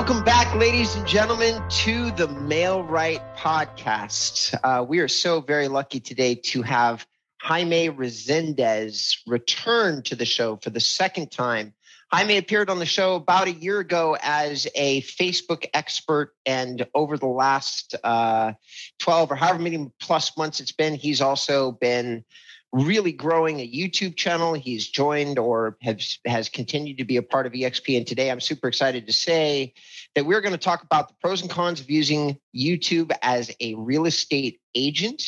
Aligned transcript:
Welcome 0.00 0.24
back, 0.24 0.54
ladies 0.54 0.96
and 0.96 1.06
gentlemen, 1.06 1.62
to 1.68 2.10
the 2.12 2.26
Mail-Right 2.26 3.20
podcast. 3.36 4.58
Uh, 4.64 4.82
we 4.82 5.00
are 5.00 5.08
so 5.08 5.42
very 5.42 5.68
lucky 5.68 6.00
today 6.00 6.36
to 6.36 6.62
have 6.62 7.06
Jaime 7.42 7.90
Resendiz 7.90 9.18
return 9.26 10.02
to 10.04 10.16
the 10.16 10.24
show 10.24 10.56
for 10.56 10.70
the 10.70 10.80
second 10.80 11.30
time. 11.30 11.74
Jaime 12.10 12.38
appeared 12.38 12.70
on 12.70 12.78
the 12.78 12.86
show 12.86 13.16
about 13.16 13.46
a 13.46 13.52
year 13.52 13.78
ago 13.78 14.16
as 14.22 14.66
a 14.74 15.02
Facebook 15.02 15.66
expert, 15.74 16.32
and 16.46 16.86
over 16.94 17.18
the 17.18 17.26
last 17.26 17.94
uh, 18.02 18.54
12 19.00 19.32
or 19.32 19.34
however 19.34 19.58
many 19.58 19.90
plus 20.00 20.34
months 20.34 20.60
it's 20.60 20.72
been, 20.72 20.94
he's 20.94 21.20
also 21.20 21.72
been 21.72 22.24
really 22.72 23.12
growing 23.12 23.60
a 23.60 23.68
YouTube 23.68 24.16
channel. 24.16 24.54
He's 24.54 24.88
joined 24.88 25.38
or 25.38 25.76
has 25.82 26.18
has 26.24 26.48
continued 26.48 26.98
to 26.98 27.04
be 27.04 27.16
a 27.16 27.22
part 27.22 27.46
of 27.46 27.52
EXP. 27.52 27.96
And 27.96 28.06
today 28.06 28.30
I'm 28.30 28.40
super 28.40 28.68
excited 28.68 29.06
to 29.06 29.12
say 29.12 29.74
that 30.14 30.24
we're 30.24 30.40
going 30.40 30.52
to 30.52 30.58
talk 30.58 30.82
about 30.82 31.08
the 31.08 31.14
pros 31.20 31.42
and 31.42 31.50
cons 31.50 31.80
of 31.80 31.90
using 31.90 32.38
YouTube 32.54 33.12
as 33.22 33.54
a 33.60 33.74
real 33.74 34.06
estate 34.06 34.60
agent. 34.74 35.22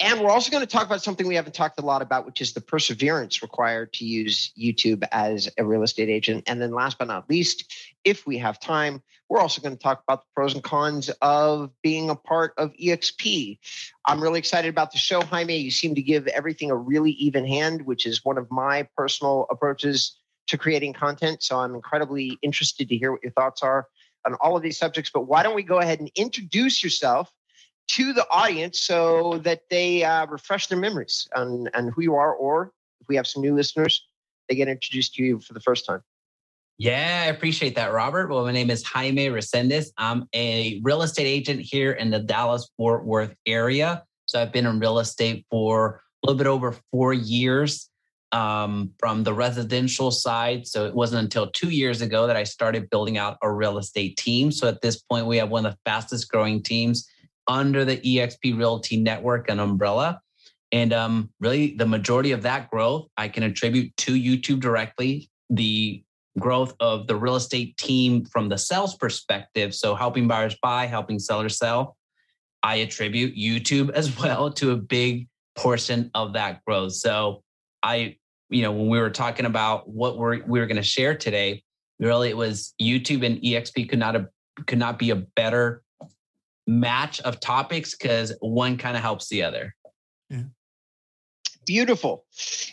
And 0.00 0.20
we're 0.20 0.30
also 0.30 0.50
going 0.50 0.64
to 0.64 0.70
talk 0.70 0.86
about 0.86 1.02
something 1.02 1.26
we 1.26 1.34
haven't 1.34 1.54
talked 1.54 1.80
a 1.80 1.84
lot 1.84 2.02
about, 2.02 2.26
which 2.26 2.40
is 2.40 2.52
the 2.52 2.60
perseverance 2.60 3.42
required 3.42 3.92
to 3.94 4.04
use 4.04 4.52
YouTube 4.58 5.04
as 5.12 5.48
a 5.58 5.64
real 5.64 5.82
estate 5.82 6.08
agent. 6.08 6.44
And 6.46 6.60
then 6.60 6.72
last 6.72 6.98
but 6.98 7.08
not 7.08 7.28
least, 7.28 7.72
if 8.04 8.26
we 8.26 8.38
have 8.38 8.60
time, 8.60 9.02
we're 9.28 9.40
also 9.40 9.60
going 9.60 9.76
to 9.76 9.82
talk 9.82 10.02
about 10.06 10.22
the 10.22 10.28
pros 10.34 10.54
and 10.54 10.62
cons 10.62 11.10
of 11.20 11.70
being 11.82 12.10
a 12.10 12.16
part 12.16 12.54
of 12.56 12.72
EXP. 12.74 13.58
I'm 14.04 14.22
really 14.22 14.38
excited 14.38 14.68
about 14.68 14.92
the 14.92 14.98
show, 14.98 15.22
Jaime. 15.22 15.56
You 15.56 15.70
seem 15.70 15.94
to 15.96 16.02
give 16.02 16.26
everything 16.28 16.70
a 16.70 16.76
really 16.76 17.12
even 17.12 17.44
hand, 17.46 17.82
which 17.82 18.06
is 18.06 18.24
one 18.24 18.38
of 18.38 18.50
my 18.50 18.88
personal 18.96 19.46
approaches 19.50 20.16
to 20.46 20.56
creating 20.56 20.92
content. 20.92 21.42
So 21.42 21.58
I'm 21.58 21.74
incredibly 21.74 22.38
interested 22.40 22.88
to 22.88 22.96
hear 22.96 23.10
what 23.10 23.22
your 23.22 23.32
thoughts 23.32 23.62
are 23.62 23.88
on 24.26 24.34
all 24.40 24.56
of 24.56 24.62
these 24.62 24.78
subjects. 24.78 25.10
But 25.12 25.22
why 25.22 25.42
don't 25.42 25.54
we 25.54 25.62
go 25.62 25.78
ahead 25.78 26.00
and 26.00 26.10
introduce 26.16 26.82
yourself 26.82 27.30
to 27.88 28.12
the 28.12 28.26
audience 28.30 28.80
so 28.80 29.38
that 29.44 29.62
they 29.70 30.04
uh, 30.04 30.26
refresh 30.26 30.66
their 30.66 30.78
memories 30.78 31.28
on, 31.36 31.68
on 31.74 31.88
who 31.88 32.02
you 32.02 32.14
are, 32.16 32.34
or 32.34 32.72
if 33.00 33.08
we 33.08 33.16
have 33.16 33.26
some 33.26 33.42
new 33.42 33.54
listeners, 33.54 34.06
they 34.48 34.54
get 34.54 34.68
introduced 34.68 35.14
to 35.14 35.22
you 35.22 35.40
for 35.40 35.54
the 35.54 35.60
first 35.60 35.86
time. 35.86 36.02
Yeah, 36.78 37.22
I 37.24 37.30
appreciate 37.30 37.74
that, 37.76 37.92
Robert. 37.92 38.28
Well, 38.28 38.44
my 38.44 38.52
name 38.52 38.68
is 38.68 38.84
Jaime 38.84 39.28
Resendiz. 39.28 39.86
I'm 39.96 40.28
a 40.34 40.80
real 40.82 41.02
estate 41.02 41.26
agent 41.26 41.60
here 41.60 41.92
in 41.92 42.10
the 42.10 42.18
Dallas 42.18 42.68
Fort 42.76 43.06
Worth 43.06 43.34
area. 43.46 44.04
So 44.26 44.42
I've 44.42 44.52
been 44.52 44.66
in 44.66 44.78
real 44.78 44.98
estate 44.98 45.46
for 45.50 46.02
a 46.22 46.26
little 46.26 46.36
bit 46.36 46.46
over 46.46 46.76
four 46.90 47.14
years 47.14 47.88
um, 48.32 48.90
from 48.98 49.22
the 49.22 49.32
residential 49.32 50.10
side. 50.10 50.66
So 50.66 50.86
it 50.86 50.94
wasn't 50.94 51.22
until 51.24 51.50
two 51.50 51.70
years 51.70 52.02
ago 52.02 52.26
that 52.26 52.36
I 52.36 52.44
started 52.44 52.90
building 52.90 53.18
out 53.18 53.38
a 53.42 53.50
real 53.50 53.78
estate 53.78 54.16
team. 54.16 54.50
So 54.50 54.68
at 54.68 54.80
this 54.80 54.96
point, 54.96 55.26
we 55.26 55.36
have 55.38 55.50
one 55.50 55.66
of 55.66 55.72
the 55.72 55.78
fastest 55.84 56.30
growing 56.30 56.62
teams 56.62 57.08
under 57.46 57.84
the 57.84 57.98
EXP 57.98 58.58
Realty 58.58 58.96
Network 58.96 59.48
and 59.48 59.60
umbrella. 59.60 60.20
And 60.72 60.92
um, 60.92 61.30
really, 61.40 61.74
the 61.76 61.86
majority 61.86 62.32
of 62.32 62.42
that 62.42 62.70
growth 62.70 63.08
I 63.16 63.28
can 63.28 63.44
attribute 63.44 63.96
to 63.98 64.14
YouTube 64.14 64.60
directly. 64.60 65.30
The 65.48 66.02
growth 66.38 66.74
of 66.80 67.06
the 67.06 67.16
real 67.16 67.36
estate 67.36 67.76
team 67.76 68.24
from 68.26 68.48
the 68.48 68.58
sales 68.58 68.94
perspective. 68.96 69.74
So 69.74 69.94
helping 69.94 70.28
buyers 70.28 70.56
buy, 70.60 70.86
helping 70.86 71.18
sellers 71.18 71.56
sell. 71.56 71.96
I 72.62 72.76
attribute 72.76 73.36
YouTube 73.36 73.90
as 73.90 74.18
well 74.20 74.50
to 74.54 74.72
a 74.72 74.76
big 74.76 75.28
portion 75.56 76.10
of 76.14 76.34
that 76.34 76.64
growth. 76.66 76.92
So 76.92 77.42
I, 77.86 78.16
you 78.50 78.62
know, 78.62 78.72
when 78.72 78.88
we 78.88 78.98
were 78.98 79.10
talking 79.10 79.46
about 79.46 79.88
what 79.88 80.18
we're, 80.18 80.44
we 80.44 80.58
were 80.58 80.66
going 80.66 80.76
to 80.76 80.82
share 80.82 81.16
today, 81.16 81.62
really 81.98 82.28
it 82.28 82.36
was 82.36 82.74
YouTube 82.80 83.24
and 83.24 83.40
EXP 83.40 83.88
could 83.88 83.98
not 83.98 84.14
have, 84.14 84.26
could 84.66 84.78
not 84.78 84.98
be 84.98 85.10
a 85.10 85.16
better 85.16 85.82
match 86.66 87.20
of 87.20 87.38
topics 87.40 87.94
because 87.94 88.34
one 88.40 88.76
kind 88.76 88.96
of 88.96 89.02
helps 89.02 89.28
the 89.28 89.42
other. 89.42 89.74
Yeah. 90.28 90.42
Beautiful. 91.64 92.24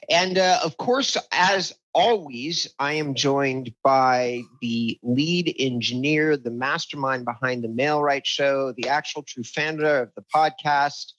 And 0.10 0.38
uh, 0.38 0.60
of 0.64 0.78
course, 0.78 1.18
as 1.32 1.74
always, 1.94 2.74
I 2.80 2.94
am 2.94 3.14
joined 3.14 3.74
by 3.84 4.42
the 4.62 5.00
lead 5.04 5.56
engineer, 5.60 6.38
the 6.38 6.52
mastermind 6.52 7.26
behind 7.26 7.64
the 7.64 7.70
Mail-Right 7.70 8.26
Show, 8.26 8.74
the 8.74 8.90
actual 8.90 9.24
true 9.24 9.44
founder 9.44 10.02
of 10.02 10.12
the 10.16 10.24
podcast, 10.34 11.14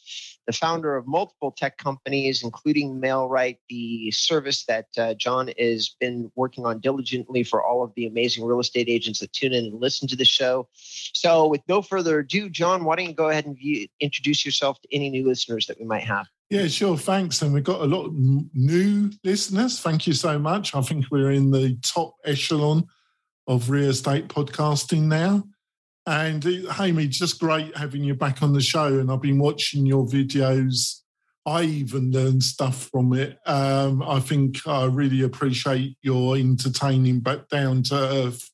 the 0.47 0.53
founder 0.53 0.97
of 0.97 1.07
multiple 1.07 1.53
tech 1.53 1.79
companies, 1.79 2.43
including 2.43 3.01
Mail-Right, 3.01 3.59
the 3.69 4.11
service 4.11 4.65
that 4.67 4.87
uh, 4.99 5.15
John 5.15 5.51
has 5.59 5.95
been 6.01 6.31
working 6.35 6.67
on 6.67 6.81
diligently 6.81 7.45
for 7.45 7.65
all 7.65 7.83
of 7.83 7.93
the 7.95 8.06
amazing 8.06 8.45
real 8.45 8.61
estate 8.61 8.89
agents 8.89 9.21
that 9.21 9.33
tune 9.33 9.53
in 9.53 9.65
and 9.65 9.81
listen 9.81 10.09
to 10.09 10.17
the 10.17 10.25
show. 10.25 10.69
So, 10.73 11.47
with 11.47 11.62
no 11.69 11.83
further 11.83 12.19
ado, 12.19 12.51
John, 12.51 12.85
why 12.85 12.97
don't 12.97 13.06
you 13.06 13.15
go 13.15 13.29
ahead 13.29 13.47
and 13.47 13.56
view, 13.56 13.87
introduce 14.01 14.45
yourself 14.45 14.81
to 14.83 14.89
any 14.95 15.11
new 15.11 15.27
listeners 15.27 15.67
that 15.67 15.79
we 15.79 15.87
might 15.87 16.05
have? 16.05 16.27
Yeah, 16.50 16.66
sure. 16.69 16.97
Thanks. 16.97 17.43
And 17.43 17.53
we've 17.55 17.65
got 17.65 17.81
a 17.81 17.87
lot 17.87 18.06
of 18.06 18.15
new 18.15 19.10
listeners. 19.25 19.81
Thank 19.81 20.06
you 20.06 20.12
so 20.12 20.38
much. 20.38 20.75
I 20.75 20.82
think 20.82 21.06
we're 21.10 21.32
in 21.32 21.50
the 21.50 21.77
top 21.82 22.15
echelon 22.25 22.87
of 23.47 23.71
real 23.71 23.91
estate 23.91 24.28
podcasting 24.28 25.03
now. 25.03 25.44
And 26.06 26.44
uh, 26.47 26.71
Jaime, 26.72 27.09
just 27.09 27.41
great 27.41 27.75
having 27.77 28.05
you 28.05 28.15
back 28.15 28.43
on 28.43 28.53
the 28.53 28.60
show. 28.60 28.99
And 28.99 29.10
I've 29.10 29.22
been 29.22 29.38
watching 29.38 29.87
your 29.87 30.06
videos. 30.06 31.00
I 31.47 31.62
even 31.62 32.10
learned 32.10 32.43
stuff 32.43 32.88
from 32.91 33.15
it. 33.15 33.38
Um, 33.47 34.03
I 34.03 34.21
think 34.21 34.66
I 34.66 34.84
really 34.84 35.22
appreciate 35.22 35.97
your 36.03 36.37
entertaining 36.37 37.21
but 37.21 37.49
down 37.49 37.82
to 37.84 37.94
earth 37.94 38.50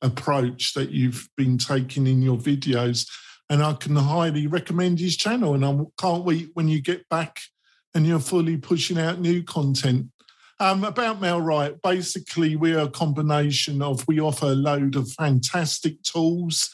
approach 0.00 0.74
that 0.74 0.90
you've 0.90 1.28
been 1.36 1.58
taking 1.58 2.06
in 2.06 2.22
your 2.22 2.36
videos 2.36 3.06
and 3.50 3.62
I 3.62 3.72
can 3.74 3.96
highly 3.96 4.46
recommend 4.46 4.98
his 4.98 5.16
channel. 5.16 5.54
And 5.54 5.64
I 5.64 5.76
can't 5.98 6.24
wait 6.24 6.50
when 6.54 6.68
you 6.68 6.80
get 6.80 7.08
back 7.08 7.40
and 7.94 8.06
you're 8.06 8.20
fully 8.20 8.56
pushing 8.56 8.98
out 8.98 9.20
new 9.20 9.42
content. 9.42 10.08
Um, 10.60 10.82
about 10.82 11.20
Mail-Right, 11.20 11.80
basically, 11.82 12.56
we're 12.56 12.80
a 12.80 12.90
combination 12.90 13.80
of 13.80 14.06
we 14.08 14.20
offer 14.20 14.46
a 14.46 14.54
load 14.54 14.96
of 14.96 15.10
fantastic 15.12 16.02
tools, 16.02 16.68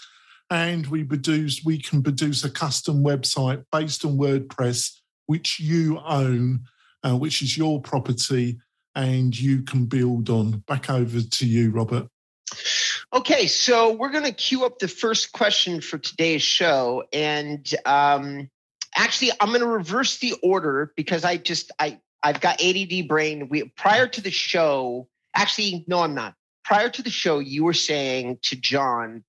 and 0.50 0.86
we 0.86 1.04
produce 1.04 1.62
we 1.64 1.78
can 1.78 2.02
produce 2.02 2.44
a 2.44 2.50
custom 2.50 3.04
website 3.04 3.62
based 3.70 4.04
on 4.04 4.16
WordPress, 4.16 4.90
which 5.26 5.60
you 5.60 6.00
own, 6.06 6.64
uh, 7.02 7.16
which 7.16 7.42
is 7.42 7.58
your 7.58 7.80
property, 7.82 8.58
and 8.94 9.38
you 9.38 9.62
can 9.62 9.84
build 9.84 10.30
on. 10.30 10.62
Back 10.66 10.88
over 10.88 11.20
to 11.20 11.46
you, 11.46 11.70
Robert. 11.70 12.08
Okay, 13.14 13.46
so 13.46 13.92
we're 13.92 14.10
going 14.10 14.24
to 14.24 14.32
queue 14.32 14.64
up 14.64 14.80
the 14.80 14.88
first 14.88 15.30
question 15.30 15.80
for 15.80 15.98
today's 15.98 16.42
show, 16.42 17.04
and 17.12 17.64
um, 17.86 18.50
actually, 18.96 19.30
I'm 19.40 19.50
going 19.50 19.60
to 19.60 19.68
reverse 19.68 20.18
the 20.18 20.34
order 20.42 20.92
because 20.96 21.24
I 21.24 21.36
just 21.36 21.70
I 21.78 22.00
I've 22.24 22.40
got 22.40 22.60
ADD 22.60 23.06
brain. 23.06 23.48
We 23.48 23.70
prior 23.76 24.08
to 24.08 24.20
the 24.20 24.32
show, 24.32 25.06
actually, 25.32 25.84
no, 25.86 26.00
I'm 26.00 26.16
not. 26.16 26.34
Prior 26.64 26.88
to 26.88 27.02
the 27.04 27.10
show, 27.10 27.38
you 27.38 27.62
were 27.62 27.72
saying 27.72 28.40
to 28.42 28.56
John 28.56 29.22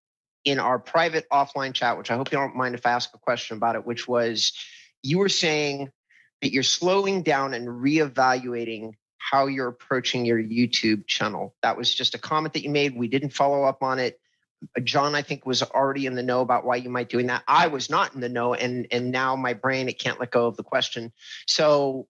in 0.44 0.58
our 0.58 0.80
private 0.80 1.28
offline 1.32 1.76
chat, 1.76 2.00
which 2.00 2.10
I 2.10 2.16
hope 2.16 2.32
you 2.32 2.40
don't 2.40 2.56
mind 2.56 2.74
if 2.74 2.88
I 2.88 2.92
ask 2.92 3.12
a 3.14 3.20
question 3.20 3.56
about 3.56 3.76
it, 3.76 3.86
which 3.86 4.08
was 4.08 4.54
you 5.04 5.20
were 5.20 5.30
saying 5.30 5.92
that 6.42 6.52
you're 6.52 6.64
slowing 6.64 7.22
down 7.22 7.54
and 7.54 7.68
reevaluating 7.68 8.94
how 9.32 9.48
you're 9.48 9.68
approaching 9.68 10.26
your 10.26 10.42
YouTube 10.42 11.08
channel. 11.08 11.56
That 11.64 11.78
was 11.78 11.94
just 11.94 12.14
a 12.14 12.20
comment 12.20 12.54
that 12.54 12.64
you 12.64 12.70
made. 12.70 12.96
We 12.96 13.08
didn't 13.08 13.32
follow 13.32 13.64
up 13.64 13.82
on 13.82 13.98
it. 13.98 14.20
John, 14.84 15.16
I 15.16 15.22
think, 15.22 15.46
was 15.46 15.64
already 15.64 16.06
in 16.06 16.16
the 16.16 16.24
know 16.24 16.42
about 16.42 16.66
why 16.66 16.78
you 16.78 16.90
might 16.90 17.10
doing 17.10 17.28
that. 17.28 17.44
I 17.48 17.68
was 17.68 17.90
not 17.90 18.14
in 18.14 18.22
the 18.22 18.30
know, 18.30 18.54
and 18.54 18.88
and 18.92 19.12
now 19.12 19.36
my 19.36 19.54
brain 19.54 19.90
it 19.90 20.00
can't 20.00 20.20
let 20.20 20.32
go 20.32 20.48
of 20.48 20.58
the 20.58 20.64
question. 20.64 21.12
So, 21.48 22.08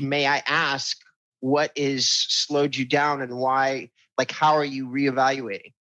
may 0.00 0.26
I 0.26 0.42
ask 0.46 0.96
what 1.40 1.72
is 1.76 2.08
slowed 2.08 2.76
you 2.76 2.84
down 2.84 3.22
and 3.22 3.36
why? 3.36 3.90
Like, 4.16 4.30
how 4.30 4.54
are 4.54 4.64
you 4.64 4.88
reevaluating? 4.88 5.72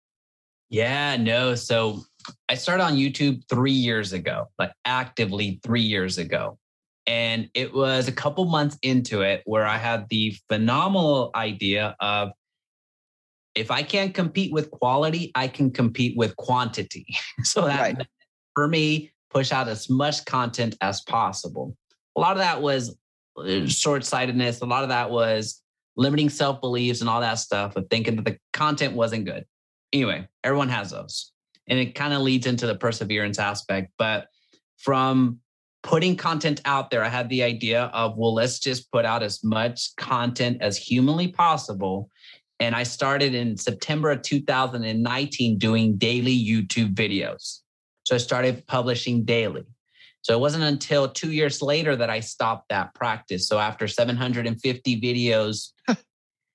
Yeah, 0.70 1.18
no. 1.18 1.56
So 1.56 2.02
I 2.50 2.56
started 2.56 2.84
on 2.84 2.96
YouTube 2.96 3.44
three 3.50 3.72
years 3.72 4.14
ago, 4.14 4.50
like 4.58 4.72
actively 4.86 5.60
three 5.64 5.82
years 5.82 6.18
ago. 6.18 6.58
And 7.12 7.50
it 7.54 7.74
was 7.74 8.08
a 8.08 8.12
couple 8.14 8.46
months 8.46 8.78
into 8.84 9.20
it 9.20 9.42
where 9.44 9.66
I 9.66 9.76
had 9.76 10.08
the 10.08 10.34
phenomenal 10.48 11.32
idea 11.36 11.94
of 12.00 12.30
if 13.54 13.70
I 13.70 13.84
can't 13.84 14.14
compete 14.14 14.54
with 14.54 14.72
quality, 14.72 15.30
I 15.36 15.50
can 15.50 15.72
compete 15.72 16.16
with 16.16 16.34
quantity. 16.38 17.06
so 17.44 17.66
that 17.66 17.82
right. 17.82 18.08
for 18.56 18.66
me, 18.66 19.12
push 19.30 19.52
out 19.52 19.68
as 19.68 19.90
much 19.90 20.24
content 20.24 20.78
as 20.80 21.02
possible. 21.02 21.76
A 22.16 22.22
lot 22.22 22.32
of 22.32 22.38
that 22.38 22.62
was 22.62 22.96
uh, 23.38 23.68
short 23.68 24.06
sightedness. 24.06 24.62
A 24.62 24.66
lot 24.66 24.84
of 24.84 24.90
that 24.90 25.12
was 25.12 25.62
limiting 25.98 26.30
self 26.30 26.62
beliefs 26.62 27.02
and 27.02 27.10
all 27.10 27.20
that 27.20 27.40
stuff 27.40 27.76
of 27.76 27.88
thinking 27.90 28.16
that 28.16 28.24
the 28.24 28.38
content 28.54 28.96
wasn't 28.96 29.26
good. 29.26 29.44
Anyway, 29.92 30.26
everyone 30.46 30.70
has 30.70 30.92
those. 30.92 31.34
And 31.68 31.78
it 31.78 31.94
kind 31.94 32.14
of 32.14 32.22
leads 32.22 32.46
into 32.46 32.68
the 32.68 32.76
perseverance 32.76 33.38
aspect. 33.38 33.92
But 33.98 34.28
from 34.78 35.42
putting 35.84 36.16
content 36.16 36.62
out 36.66 36.92
there, 36.92 37.04
I 37.04 37.10
had 37.10 37.30
the 37.30 37.44
idea 37.44 37.84
of, 37.86 38.18
well, 38.18 38.34
let's 38.34 38.60
just 38.60 38.92
put 38.92 39.06
out 39.06 39.24
as 39.24 39.44
much 39.44 39.96
content 39.98 40.58
as 40.62 40.78
humanly 40.78 41.30
possible. 41.30 42.10
And 42.60 42.76
I 42.76 42.84
started 42.84 43.34
in 43.34 43.58
September 43.58 44.12
of 44.12 44.22
2019 44.22 45.58
doing 45.58 45.98
daily 45.98 46.38
YouTube 46.38 46.94
videos. 46.94 47.60
So 48.04 48.16
I 48.16 48.20
started 48.20 48.66
publishing 48.68 49.24
daily. 49.24 49.64
So 50.22 50.36
it 50.36 50.40
wasn't 50.40 50.66
until 50.66 51.10
two 51.10 51.32
years 51.32 51.62
later 51.62 51.96
that 51.96 52.10
I 52.10 52.20
stopped 52.20 52.70
that 52.70 52.94
practice. 52.94 53.48
So 53.48 53.58
after 53.58 53.88
750 53.88 55.02
videos 55.02 55.72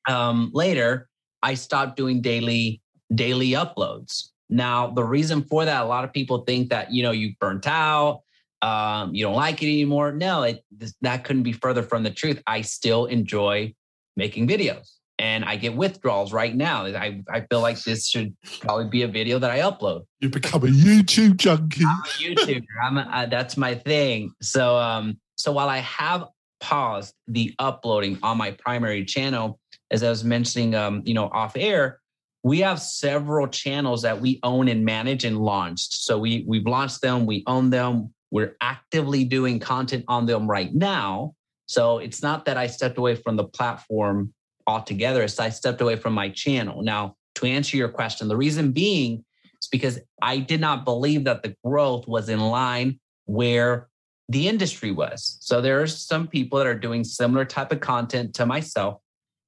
um, 0.09 0.51
later, 0.55 1.09
I 1.43 1.55
stopped 1.55 1.97
doing 1.97 2.21
daily 2.21 2.81
daily 3.15 3.51
uploads. 3.51 4.31
Now 4.49 4.91
the 4.91 5.05
reason 5.05 5.43
for 5.43 5.65
that, 5.65 5.83
a 5.83 5.87
lot 5.87 6.05
of 6.05 6.13
people 6.13 6.39
think 6.39 6.71
that 6.71 6.93
you 6.93 7.03
know 7.03 7.11
you 7.11 7.35
burnt 7.41 7.67
out, 7.67 8.23
um, 8.63 9.15
you 9.15 9.25
don't 9.25 9.35
like 9.35 9.63
it 9.63 9.67
anymore. 9.67 10.13
No, 10.13 10.43
it, 10.43 10.65
that 11.03 11.25
couldn't 11.25 11.43
be 11.43 11.53
further 11.53 11.83
from 11.83 12.03
the 12.03 12.11
truth. 12.11 12.43
I 12.47 12.63
still 12.63 13.07
enjoy 13.07 13.75
making 14.17 14.49
videos 14.49 14.97
and 15.19 15.45
I 15.45 15.57
get 15.57 15.75
withdrawals 15.75 16.33
right 16.33 16.55
now. 16.55 16.87
I, 16.87 17.23
I 17.31 17.41
feel 17.43 17.61
like 17.61 17.83
this 17.83 18.09
should 18.09 18.35
probably 18.61 18.89
be 18.89 19.03
a 19.03 19.09
video 19.09 19.39
that 19.39 19.51
I 19.51 19.61
upload. 19.61 20.05
You 20.21 20.29
become 20.29 20.63
a 20.65 20.67
YouTube 20.67 21.37
junkie. 21.37 21.85
I'm 21.85 22.01
a 22.01 22.35
YouTuber. 22.35 22.65
I'm 22.83 22.99
a, 22.99 23.01
uh, 23.03 23.27
that's 23.27 23.57
my 23.57 23.75
thing. 23.75 24.33
So 24.43 24.77
um 24.77 25.19
so 25.37 25.53
while 25.53 25.69
I 25.69 25.79
have 25.79 26.27
paused 26.61 27.15
the 27.29 27.55
uploading 27.59 28.19
on 28.23 28.39
my 28.39 28.53
primary 28.53 29.05
channel, 29.05 29.59
as 29.91 30.03
I 30.03 30.11
was 30.11 30.25
mentioning 30.25 30.75
um 30.75 31.03
you 31.05 31.15
know 31.15 31.27
off 31.27 31.57
air, 31.57 32.01
we 32.43 32.61
have 32.61 32.81
several 32.81 33.49
channels 33.49 34.03
that 34.03 34.21
we 34.21 34.39
own 34.43 34.69
and 34.69 34.85
manage 34.85 35.25
and 35.25 35.39
launched. 35.39 35.95
So 35.95 36.19
we 36.19 36.45
we've 36.47 36.67
launched 36.67 37.01
them, 37.01 37.27
we 37.27 37.43
own 37.47 37.71
them. 37.71 38.13
We're 38.31 38.57
actively 38.61 39.25
doing 39.25 39.61
content 39.61 40.05
on 40.09 40.27
them 40.27 40.49
right 40.49 40.75
now. 40.75 41.35
So 41.67 41.99
it's 41.99 42.23
not 42.23 42.45
that 42.45 42.57
I 42.57 42.67
stepped 42.67 42.99
away 42.99 43.17
from 43.17 43.37
the 43.37 43.45
platform 43.45 44.33
altogether. 44.67 45.23
it's 45.23 45.39
I 45.39 45.51
stepped 45.51 45.81
away 45.81 45.97
from 45.97 46.13
my 46.13 46.29
channel. 46.29 46.83
Now, 46.83 47.17
to 47.37 47.47
answer 47.47 47.77
your 47.77 47.89
question, 47.89 48.29
the 48.29 48.37
reason 48.37 48.73
being 48.73 49.25
is 49.61 49.69
because 49.71 49.99
I 50.23 50.39
did 50.39 50.61
not 50.61 50.85
believe 50.85 51.25
that 51.25 51.43
the 51.43 51.55
growth 51.65 52.09
was 52.09 52.29
in 52.29 52.41
line 52.41 52.99
where 53.27 53.89
the 54.29 54.49
industry 54.49 54.91
was. 54.91 55.39
So 55.41 55.61
there 55.61 55.81
are 55.81 55.87
some 55.87 56.27
people 56.27 56.59
that 56.59 56.67
are 56.67 56.79
doing 56.79 57.05
similar 57.05 57.45
type 57.45 57.73
of 57.73 57.81
content 57.81 58.35
to 58.35 58.47
myself 58.47 59.01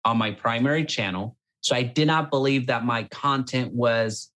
on 0.04 0.18
my 0.18 0.30
primary 0.30 0.84
channel. 0.84 1.36
So 1.60 1.74
I 1.74 1.82
did 1.82 2.06
not 2.06 2.30
believe 2.30 2.68
that 2.68 2.84
my 2.84 3.04
content 3.04 3.72
was 3.72 4.30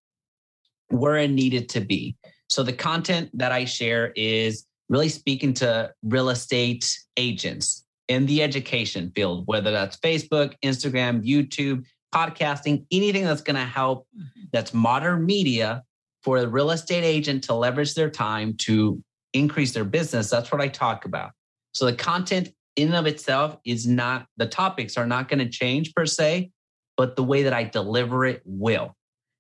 where 0.89 1.17
it 1.17 1.31
needed 1.31 1.69
to 1.71 1.81
be. 1.81 2.17
So 2.53 2.63
the 2.63 2.75
content 2.75 3.31
that 3.33 3.51
I 3.51 3.65
share 3.65 4.13
is 4.15 4.67
really 4.91 5.09
speaking 5.09 5.55
to 5.55 5.91
real 6.03 6.29
estate 6.29 6.87
agents, 7.17 7.87
in 8.09 8.27
the 8.27 8.43
education 8.43 9.11
field, 9.15 9.45
whether 9.47 9.71
that's 9.71 9.97
Facebook, 9.97 10.53
Instagram, 10.63 11.25
YouTube, 11.25 11.83
podcasting, 12.15 12.85
anything 12.93 13.25
that's 13.25 13.41
going 13.41 13.57
to 13.57 13.65
help 13.65 14.07
mm-hmm. 14.15 14.43
that's 14.53 14.75
modern 14.75 15.25
media 15.25 15.83
for 16.23 16.37
a 16.37 16.47
real 16.47 16.73
estate 16.73 17.05
agent 17.05 17.43
to 17.45 17.55
leverage 17.55 17.95
their 17.95 18.11
time 18.11 18.55
to 18.59 19.03
increase 19.33 19.73
their 19.73 19.85
business. 19.85 20.29
That's 20.29 20.53
what 20.53 20.61
I 20.61 20.69
talk 20.69 21.07
about. 21.07 21.31
So 21.73 21.87
the 21.87 21.95
content 21.95 22.51
in 22.77 22.89
and 22.89 22.97
of 22.97 23.07
itself 23.07 23.57
is 23.65 23.87
not, 23.87 24.27
the 24.37 24.47
topics 24.47 24.99
are 24.99 25.07
not 25.07 25.31
going 25.31 25.39
to 25.39 25.49
change 25.49 25.95
per 25.95 26.05
se, 26.05 26.51
but 26.99 27.17
the 27.17 27.25
way 27.25 27.45
that 27.45 27.55
I 27.55 27.65
deliver 27.65 28.27
it 28.27 28.43
will. 28.45 28.95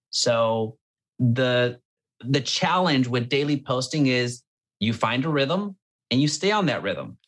So 0.09 0.79
the 1.19 1.79
the 2.29 2.41
challenge 2.41 3.09
with 3.09 3.29
daily 3.29 3.61
posting 3.61 4.07
is 4.07 4.43
you 4.81 4.93
find 4.93 5.25
a 5.25 5.29
rhythm 5.29 5.77
and 6.11 6.21
you 6.21 6.29
stay 6.29 6.51
on 6.51 6.67
that 6.67 6.83
rhythm 6.83 7.19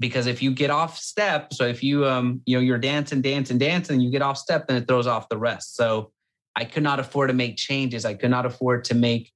because 0.00 0.26
if 0.26 0.42
you 0.42 0.52
get 0.52 0.70
off 0.70 0.98
step, 0.98 1.52
so 1.52 1.66
if 1.66 1.82
you 1.82 2.06
um 2.06 2.40
you 2.46 2.56
know 2.56 2.60
you're 2.60 2.78
dancing, 2.78 3.20
dancing, 3.20 3.58
dancing, 3.58 4.00
you 4.00 4.10
get 4.10 4.22
off 4.22 4.38
step, 4.38 4.66
then 4.66 4.78
it 4.78 4.88
throws 4.88 5.06
off 5.06 5.28
the 5.28 5.38
rest. 5.38 5.76
So 5.76 6.10
I 6.56 6.64
could 6.64 6.82
not 6.82 6.98
afford 6.98 7.28
to 7.28 7.34
make 7.34 7.56
changes. 7.56 8.04
I 8.04 8.14
could 8.14 8.30
not 8.30 8.46
afford 8.46 8.84
to 8.86 8.94
make 8.94 9.30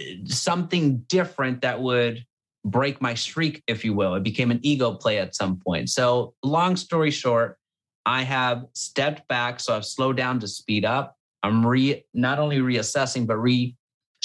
eh, 0.00 0.16
something 0.24 0.98
different 1.08 1.60
that 1.60 1.80
would 1.80 2.24
break 2.64 3.00
my 3.00 3.14
streak, 3.14 3.62
if 3.68 3.84
you 3.84 3.94
will. 3.94 4.14
It 4.14 4.24
became 4.24 4.50
an 4.50 4.60
ego 4.62 4.94
play 4.94 5.18
at 5.18 5.36
some 5.36 5.60
point. 5.64 5.88
So 5.88 6.34
long 6.42 6.74
story 6.76 7.12
short, 7.12 7.58
I 8.04 8.22
have 8.22 8.64
stepped 8.72 9.28
back, 9.28 9.60
so 9.60 9.76
I've 9.76 9.84
slowed 9.84 10.16
down 10.16 10.40
to 10.40 10.48
speed 10.48 10.84
up. 10.84 11.16
I'm 11.42 11.64
re 11.64 12.04
not 12.12 12.38
only 12.38 12.58
reassessing, 12.58 13.26
but 13.26 13.36
re 13.36 13.76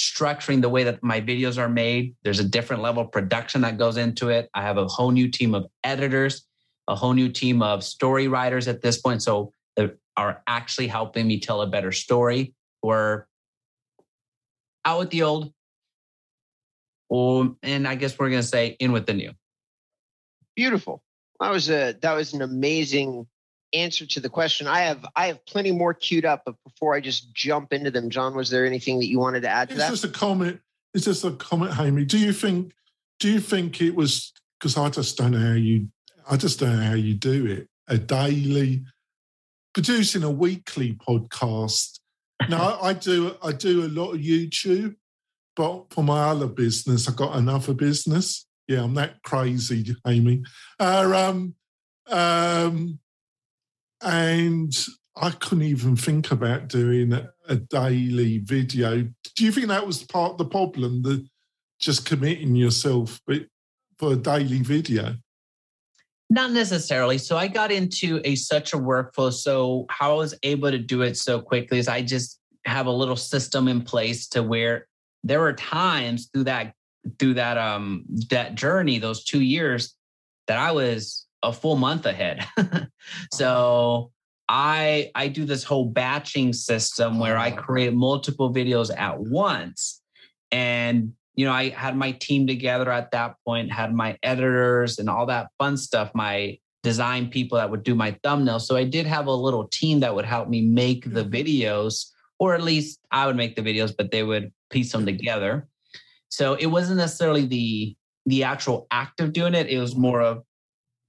structuring 0.02 0.62
the 0.62 0.70
way 0.70 0.84
that 0.84 1.04
my 1.04 1.22
videos 1.22 1.58
are 1.58 1.70
made. 1.70 2.16
There's 2.24 2.40
a 2.40 2.44
different 2.44 2.82
level 2.82 3.04
of 3.04 3.12
production 3.12 3.62
that 3.62 3.78
goes 3.78 3.98
into 3.98 4.30
it. 4.30 4.50
I 4.54 4.64
have 4.64 4.78
a 4.78 4.88
whole 4.88 5.12
new 5.12 5.30
team 5.30 5.54
of 5.54 5.68
editors, 5.84 6.46
a 6.88 6.96
whole 6.96 7.14
new 7.14 7.30
team 7.30 7.62
of 7.62 7.84
story 7.84 8.28
writers 8.28 8.68
at 8.68 8.82
this 8.82 9.00
point. 9.00 9.22
So 9.22 9.54
that 9.76 9.98
are 10.18 10.42
actually 10.48 10.88
helping 10.88 11.28
me 11.28 11.40
tell 11.40 11.62
a 11.62 11.68
better 11.68 11.92
story. 11.92 12.54
We're 12.82 13.26
out 14.84 15.00
with 15.00 15.10
the 15.12 15.24
old, 15.24 15.54
or 17.10 17.56
and 17.62 17.88
I 17.88 17.96
guess 17.96 18.18
we're 18.18 18.30
gonna 18.30 18.44
say 18.44 18.76
in 18.80 18.92
with 18.92 19.06
the 19.06 19.14
new. 19.14 19.32
Beautiful. 20.56 21.04
That 21.40 21.52
was 21.52 21.70
a 21.70 21.96
that 22.02 22.14
was 22.14 22.34
an 22.34 22.42
amazing 22.42 23.28
answer 23.74 24.06
to 24.06 24.20
the 24.20 24.30
question. 24.30 24.68
I 24.68 24.82
have 24.82 25.06
I 25.16 25.28
have 25.28 25.46
plenty 25.46 25.72
more 25.72 25.94
queued 25.94 26.26
up, 26.26 26.44
but 26.46 26.56
before 26.64 26.96
I 26.96 27.00
just 27.00 27.34
jump 27.34 27.74
into 27.74 27.92
them, 27.92 28.10
John, 28.10 28.36
was 28.36 28.50
there 28.50 28.66
anything 28.66 29.00
that 29.00 29.08
you 29.08 29.20
wanted 29.20 29.42
to 29.42 29.50
add 29.50 29.70
to 29.70 29.76
it's 29.76 29.82
that? 29.82 29.92
It's 29.92 30.02
just 30.02 30.16
a 30.16 30.18
comment. 30.18 30.60
It's 30.94 31.06
just 31.06 31.24
a 31.24 31.32
comment, 31.32 31.74
Hammy. 31.74 32.06
Do 32.06 32.18
you 32.18 32.34
think? 32.34 32.74
Do 33.20 33.32
you 33.32 33.40
think 33.40 33.82
it 33.82 33.96
was 33.96 34.34
because 34.60 34.78
I 34.78 34.90
just 34.90 35.18
don't 35.18 35.32
know 35.32 35.40
how 35.40 35.54
you? 35.54 35.88
I 36.30 36.38
just 36.38 36.60
don't 36.60 36.76
know 36.76 36.84
how 36.84 36.96
you 36.96 37.14
do 37.14 37.46
it. 37.46 37.68
A 37.88 37.98
daily, 37.98 38.84
producing 39.74 40.24
a 40.24 40.32
weekly 40.32 40.94
podcast. 40.94 42.00
now 42.50 42.80
I 42.82 42.94
do. 42.94 43.36
I 43.44 43.52
do 43.52 43.86
a 43.86 43.90
lot 43.90 44.14
of 44.14 44.22
YouTube, 44.22 44.96
but 45.56 45.94
for 45.94 46.04
my 46.04 46.30
other 46.30 46.48
business, 46.48 47.08
I 47.08 47.14
got 47.14 47.36
another 47.36 47.74
business. 47.74 48.46
Yeah, 48.68 48.84
I'm 48.84 48.94
that 48.96 49.22
crazy, 49.24 49.96
Amy. 50.08 50.44
Uh, 50.80 51.12
um, 51.14 51.56
um, 52.10 53.00
and 54.02 54.74
I 55.16 55.32
couldn't 55.32 55.66
even 55.66 55.96
think 55.96 56.32
about 56.32 56.68
doing 56.68 57.14
a, 57.14 57.56
daily 57.56 58.38
video. 58.38 59.02
Do 59.36 59.44
you 59.44 59.52
think 59.52 59.68
that 59.68 59.86
was 59.86 60.04
part 60.04 60.34
of 60.34 60.38
the 60.38 60.46
problem, 60.46 61.02
the 61.02 61.28
just 61.80 62.06
committing 62.06 62.56
yourself 62.56 63.20
for 63.98 64.14
a 64.14 64.16
daily 64.16 64.62
video? 64.62 65.16
Not 66.30 66.52
necessarily. 66.52 67.18
So 67.18 67.36
I 67.36 67.48
got 67.48 67.74
into 67.74 68.22
a 68.24 68.36
such 68.36 68.72
a 68.72 68.78
workflow. 68.78 69.34
So 69.34 69.86
how 69.90 70.14
I 70.14 70.16
was 70.16 70.34
able 70.44 70.72
to 70.72 70.80
do 70.80 71.02
it 71.02 71.18
so 71.18 71.42
quickly 71.42 71.78
is 71.78 71.90
I 71.90 72.02
just 72.02 72.40
have 72.66 72.86
a 72.86 72.92
little 72.92 73.18
system 73.18 73.68
in 73.68 73.82
place 73.82 74.28
to 74.30 74.42
where 74.42 74.88
there 75.26 75.42
were 75.42 75.54
times 75.54 76.30
through 76.32 76.46
that 76.46 76.74
through 77.20 77.34
that 77.34 77.58
um 77.58 78.06
that 78.30 78.56
journey, 78.56 78.98
those 78.98 79.26
two 79.26 79.42
years, 79.42 79.94
that 80.48 80.58
I 80.58 80.72
was 80.72 81.28
a 81.44 81.54
full 81.54 81.76
month 81.76 82.06
ahead. 82.06 82.46
so 83.34 84.12
I 84.50 85.12
I 85.16 85.28
do 85.28 85.46
this 85.46 85.64
whole 85.64 85.86
batching 85.86 86.54
system 86.54 87.20
where 87.20 87.38
I 87.38 87.52
create 87.52 87.94
multiple 87.94 88.54
videos 88.54 88.96
at 88.96 89.20
once. 89.20 90.02
And 90.52 91.14
you 91.36 91.46
know, 91.46 91.54
I 91.54 91.70
had 91.70 91.96
my 91.96 92.12
team 92.12 92.46
together 92.46 92.92
at 92.92 93.12
that 93.12 93.36
point, 93.46 93.72
had 93.72 93.94
my 93.94 94.18
editors 94.22 95.00
and 95.00 95.10
all 95.10 95.26
that 95.28 95.48
fun 95.58 95.78
stuff, 95.78 96.12
my 96.14 96.58
design 96.84 97.30
people 97.30 97.58
that 97.58 97.70
would 97.70 97.84
do 97.84 97.96
my 97.96 98.12
thumbnails. 98.24 98.62
So 98.62 98.76
I 98.76 98.84
did 98.84 99.06
have 99.06 99.28
a 99.28 99.34
little 99.34 99.68
team 99.68 100.02
that 100.02 100.14
would 100.14 100.26
help 100.26 100.50
me 100.50 100.62
make 100.62 101.06
the 101.06 101.24
mm-hmm. 101.24 101.34
videos, 101.34 102.08
or 102.40 102.54
at 102.54 102.64
least 102.64 103.00
I 103.12 103.28
would 103.28 103.36
make 103.36 103.56
the 103.56 103.62
videos, 103.62 103.94
but 103.96 104.12
they 104.12 104.24
would 104.24 104.52
piece 104.70 104.92
them 104.92 105.06
together. 105.06 105.68
So 106.30 106.56
it 106.56 106.68
wasn't 106.68 106.98
necessarily 106.98 107.46
the 107.46 107.96
the 108.26 108.44
actual 108.44 108.88
act 108.92 109.20
of 109.20 109.34
doing 109.34 109.56
it. 109.56 109.68
It 109.68 109.80
was 109.80 109.96
more 109.96 110.22
of 110.22 110.44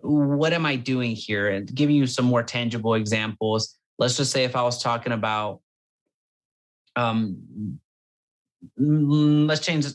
what 0.02 0.52
am 0.52 0.66
I 0.66 0.76
doing 0.76 1.14
here? 1.14 1.48
And 1.48 1.72
giving 1.72 1.96
you 1.96 2.06
some 2.06 2.24
more 2.24 2.42
tangible 2.42 2.94
examples. 2.94 3.76
Let's 3.98 4.16
just 4.16 4.32
say 4.32 4.44
if 4.44 4.56
I 4.56 4.62
was 4.62 4.82
talking 4.82 5.12
about, 5.12 5.60
um, 6.96 7.78
mm, 8.78 9.48
let's 9.48 9.64
change 9.64 9.86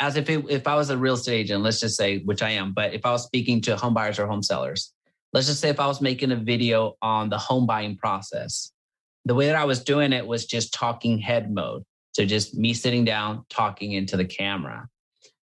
as 0.00 0.16
if 0.16 0.28
it, 0.28 0.44
if 0.48 0.66
I 0.66 0.74
was 0.74 0.90
a 0.90 0.96
real 0.96 1.14
estate 1.14 1.40
agent, 1.40 1.62
let's 1.62 1.80
just 1.80 1.96
say, 1.96 2.18
which 2.20 2.42
I 2.42 2.50
am, 2.50 2.72
but 2.72 2.92
if 2.92 3.06
I 3.06 3.12
was 3.12 3.24
speaking 3.24 3.60
to 3.62 3.76
home 3.76 3.94
buyers 3.94 4.18
or 4.18 4.26
home 4.26 4.42
sellers, 4.42 4.92
let's 5.32 5.46
just 5.46 5.60
say 5.60 5.68
if 5.68 5.78
I 5.78 5.86
was 5.86 6.00
making 6.00 6.32
a 6.32 6.36
video 6.36 6.96
on 7.02 7.28
the 7.30 7.38
home 7.38 7.66
buying 7.66 7.96
process, 7.96 8.72
the 9.24 9.34
way 9.34 9.46
that 9.46 9.56
I 9.56 9.64
was 9.64 9.82
doing 9.82 10.12
it 10.12 10.26
was 10.26 10.46
just 10.46 10.74
talking 10.74 11.18
head 11.18 11.52
mode. 11.52 11.84
So 12.12 12.24
just 12.24 12.56
me 12.56 12.74
sitting 12.74 13.04
down, 13.04 13.44
talking 13.48 13.92
into 13.92 14.16
the 14.16 14.24
camera. 14.24 14.88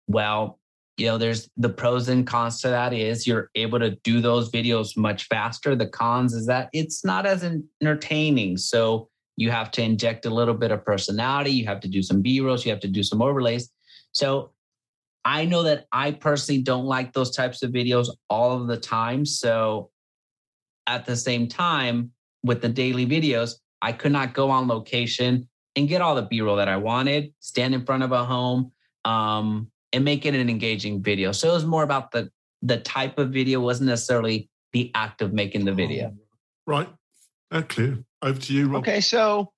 Well, 0.08 0.60
you 1.00 1.08
know 1.08 1.18
there's 1.18 1.50
the 1.58 1.70
pros 1.70 2.10
and 2.10 2.28
cons 2.28 2.62
to 2.62 2.70
that 2.70 2.94
is 2.94 3.26
you're 3.26 3.50
able 3.56 3.80
to 3.80 3.92
do 4.04 4.22
those 4.22 4.52
videos 4.52 4.98
much 4.98 5.28
faster. 5.28 5.76
The 5.76 5.88
cons 5.88 6.34
is 6.34 6.46
that 6.48 6.70
it's 6.74 7.06
not 7.06 7.26
as 7.26 7.44
entertaining. 7.82 8.58
So 8.58 9.10
you 9.36 9.52
have 9.52 9.72
to 9.72 9.82
inject 9.82 10.26
a 10.26 10.30
little 10.30 10.54
bit 10.54 10.72
of 10.72 10.84
personality. 10.84 11.52
You 11.52 11.66
have 11.66 11.80
to 11.82 11.88
do 11.88 12.04
some 12.04 12.22
b-rolls. 12.22 12.66
You 12.66 12.72
have 12.72 12.82
to 12.82 12.88
do 12.88 13.04
some 13.04 13.22
overlays. 13.22 13.70
So 14.12 14.54
i 15.26 15.44
know 15.44 15.64
that 15.64 15.86
i 15.92 16.12
personally 16.12 16.62
don't 16.62 16.86
like 16.86 17.12
those 17.12 17.36
types 17.36 17.62
of 17.62 17.72
videos 17.72 18.08
all 18.30 18.62
of 18.62 18.68
the 18.68 18.78
time. 18.78 19.26
So 19.26 19.92
at 20.88 21.06
the 21.06 21.16
same 21.16 21.48
time 21.48 22.12
with 22.44 22.62
the 22.62 22.70
daily 22.70 23.06
videos, 23.06 23.56
I 23.82 23.92
could 23.92 24.12
not 24.12 24.34
go 24.34 24.50
on 24.50 24.68
location 24.68 25.48
and 25.76 25.88
get 25.88 26.02
all 26.02 26.16
the 26.16 26.24
B-roll 26.24 26.58
that 26.58 26.68
I 26.68 26.78
wanted, 26.78 27.34
stand 27.40 27.74
in 27.74 27.86
front 27.86 28.04
of 28.04 28.12
a 28.12 28.26
home, 28.26 28.72
um, 29.06 29.72
and 29.94 30.04
make 30.04 30.26
it 30.26 30.36
an 30.36 30.50
engaging 30.50 31.02
video. 31.02 31.32
So 31.32 31.50
it 31.50 31.54
was 31.54 31.66
more 31.66 31.84
about 31.84 32.12
the 32.12 32.30
the 32.62 32.78
type 32.78 33.18
of 33.18 33.30
video, 33.30 33.60
wasn't 33.62 33.88
necessarily 33.88 34.50
the 34.74 34.92
act 34.94 35.22
of 35.22 35.34
making 35.34 35.66
the 35.66 35.74
video. 35.74 36.14
Oh, 36.14 36.20
right. 36.68 36.90
Uh, 37.52 37.62
clear. 37.62 38.04
Over 38.22 38.40
to 38.40 38.54
you, 38.54 38.68
Rob. 38.68 38.80
Okay, 38.82 39.00
so 39.00 39.54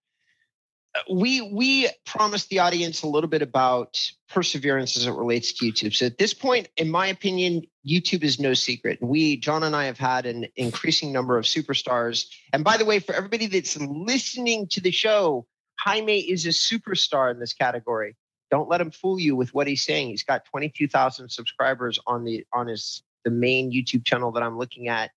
we 1.10 1.42
we 1.42 1.90
promised 2.06 2.50
the 2.50 2.60
audience 2.60 3.02
a 3.02 3.08
little 3.08 3.30
bit 3.30 3.42
about 3.42 4.00
perseverance 4.30 4.98
as 4.98 5.08
it 5.08 5.12
relates 5.12 5.54
to 5.54 5.66
YouTube. 5.66 5.94
So 5.96 6.06
at 6.06 6.18
this 6.18 6.34
point, 6.34 6.70
in 6.78 6.90
my 6.90 7.08
opinion, 7.08 7.64
YouTube 7.88 8.24
is 8.24 8.40
no 8.40 8.54
secret. 8.54 9.00
We, 9.02 9.38
John 9.38 9.64
and 9.64 9.76
I, 9.76 9.86
have 9.86 9.98
had 9.98 10.26
an 10.26 10.48
increasing 10.56 11.12
number 11.12 11.38
of 11.38 11.46
superstars. 11.46 12.28
And 12.54 12.64
by 12.64 12.78
the 12.78 12.86
way, 12.86 13.00
for 13.00 13.16
everybody 13.16 13.48
that's 13.48 13.78
listening 13.78 14.68
to 14.70 14.82
the 14.82 14.92
show, 14.92 15.48
Jaime 15.80 16.20
is 16.20 16.46
a 16.46 16.50
superstar 16.50 17.32
in 17.32 17.40
this 17.40 17.54
category. 17.54 18.16
Don't 18.52 18.70
let 18.70 18.82
him 18.82 18.92
fool 18.92 19.20
you 19.20 19.36
with 19.36 19.54
what 19.54 19.68
he's 19.68 19.84
saying. 19.84 20.10
He's 20.10 20.24
got 20.24 20.46
22,000 20.46 21.30
subscribers 21.30 21.98
on 22.06 22.26
the 22.26 22.46
on 22.54 22.68
his 22.68 23.02
the 23.24 23.32
main 23.32 23.72
YouTube 23.72 24.06
channel 24.06 24.32
that 24.34 24.44
I'm 24.44 24.58
looking 24.58 24.88
at 24.90 25.12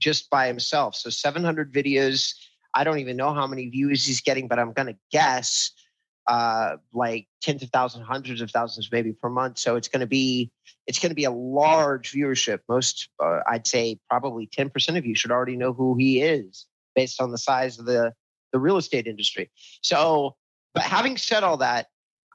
just 0.00 0.30
by 0.30 0.46
himself. 0.46 0.94
So 0.94 1.10
700 1.10 1.72
videos 1.72 2.34
I 2.76 2.84
don't 2.84 2.98
even 2.98 3.16
know 3.16 3.32
how 3.32 3.46
many 3.46 3.68
views 3.70 4.06
he's 4.06 4.20
getting, 4.20 4.48
but 4.48 4.58
I'm 4.58 4.72
going 4.72 4.88
to 4.88 4.98
guess 5.10 5.72
uh, 6.28 6.76
like 6.92 7.26
tens 7.40 7.62
of 7.62 7.70
thousands, 7.70 8.06
hundreds 8.06 8.42
of 8.42 8.50
thousands, 8.50 8.90
maybe 8.92 9.12
per 9.12 9.30
month. 9.30 9.58
So 9.58 9.76
it's 9.76 9.88
going 9.88 10.00
to 10.00 10.06
be 10.06 10.50
it's 10.86 10.98
going 10.98 11.10
to 11.10 11.16
be 11.16 11.24
a 11.24 11.30
large 11.30 12.12
viewership. 12.12 12.60
Most, 12.68 13.08
uh, 13.18 13.40
I'd 13.48 13.66
say, 13.66 13.98
probably 14.10 14.46
ten 14.46 14.68
percent 14.68 14.98
of 14.98 15.06
you 15.06 15.14
should 15.14 15.30
already 15.30 15.56
know 15.56 15.72
who 15.72 15.96
he 15.96 16.20
is 16.20 16.66
based 16.94 17.20
on 17.20 17.30
the 17.30 17.38
size 17.38 17.78
of 17.78 17.86
the 17.86 18.12
the 18.52 18.58
real 18.58 18.76
estate 18.76 19.06
industry. 19.06 19.50
So, 19.80 20.36
but 20.74 20.82
having 20.82 21.16
said 21.16 21.44
all 21.44 21.56
that, 21.58 21.86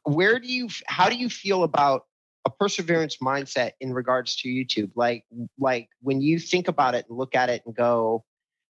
where 0.03 0.39
do 0.39 0.47
you 0.47 0.69
how 0.85 1.09
do 1.09 1.15
you 1.15 1.29
feel 1.29 1.63
about 1.63 2.05
a 2.45 2.49
perseverance 2.49 3.17
mindset 3.17 3.71
in 3.79 3.93
regards 3.93 4.35
to 4.37 4.49
YouTube? 4.49 4.91
Like, 4.95 5.25
like 5.59 5.89
when 6.01 6.21
you 6.21 6.39
think 6.39 6.67
about 6.67 6.95
it 6.95 7.05
and 7.07 7.17
look 7.17 7.35
at 7.35 7.49
it 7.49 7.61
and 7.65 7.75
go, 7.75 8.23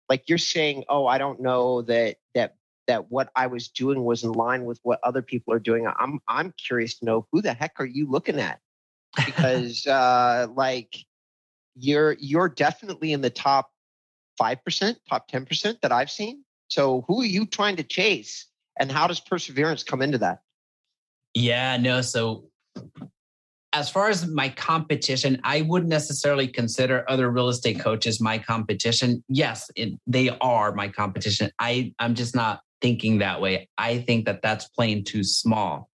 like 0.10 0.28
you're 0.28 0.38
saying 0.38 0.84
oh 0.90 1.06
i 1.06 1.18
don't 1.18 1.40
know 1.40 1.84
that 1.84 2.18
that 2.36 2.56
that 2.88 3.10
what 3.12 3.30
i 3.36 3.48
was 3.48 3.70
doing 3.70 4.04
was 4.04 4.24
in 4.24 4.32
line 4.32 4.66
with 4.66 4.80
what 4.84 5.00
other 5.04 5.22
people 5.22 5.54
are 5.54 5.60
doing. 5.60 5.88
I'm 5.88 6.20
i'm 6.28 6.54
curious 6.68 6.98
to 7.00 7.06
know 7.06 7.28
who 7.32 7.42
the 7.42 7.54
heck 7.54 7.80
are 7.80 7.86
you 7.86 8.10
looking 8.10 8.40
at? 8.40 8.60
Because 9.26 9.88
uh 9.88 10.48
like 10.54 10.96
you're 11.76 12.16
you're 12.20 12.50
definitely 12.50 13.14
in 13.14 13.22
the 13.22 13.30
top 13.30 13.72
5% 14.42 14.96
top 15.10 15.30
10% 15.30 15.82
that 15.82 15.92
i've 15.92 16.12
seen. 16.12 16.44
So 16.68 17.04
who 17.08 17.22
are 17.22 17.26
you 17.26 17.46
trying 17.46 17.78
to 17.78 17.84
chase 17.84 18.48
and 18.80 18.92
how 18.92 19.08
does 19.08 19.20
perseverance 19.20 19.84
come 19.84 20.02
into 20.02 20.18
that 20.20 20.42
yeah 21.34 21.78
no 21.78 22.02
so 22.02 22.50
as 23.74 23.90
far 23.90 24.10
as 24.10 24.26
my 24.28 24.50
competition, 24.50 25.40
I 25.44 25.62
wouldn't 25.62 25.90
necessarily 25.90 26.48
consider 26.48 27.06
other 27.08 27.30
real 27.30 27.50
estate 27.50 27.80
coaches 27.80 28.20
my 28.20 28.40
competition. 28.40 29.24
Yes, 29.28 29.70
it, 29.76 29.94
they 30.08 30.30
are 30.42 30.74
my 30.74 30.88
competition. 30.88 31.52
I 31.60 31.94
I'm 32.00 32.16
just 32.16 32.36
not 32.36 32.62
thinking 32.82 33.20
that 33.20 33.42
way. 33.42 33.70
I 33.78 34.00
think 34.00 34.26
that 34.26 34.42
that's 34.42 34.68
playing 34.70 35.04
too 35.04 35.24
small. 35.24 35.90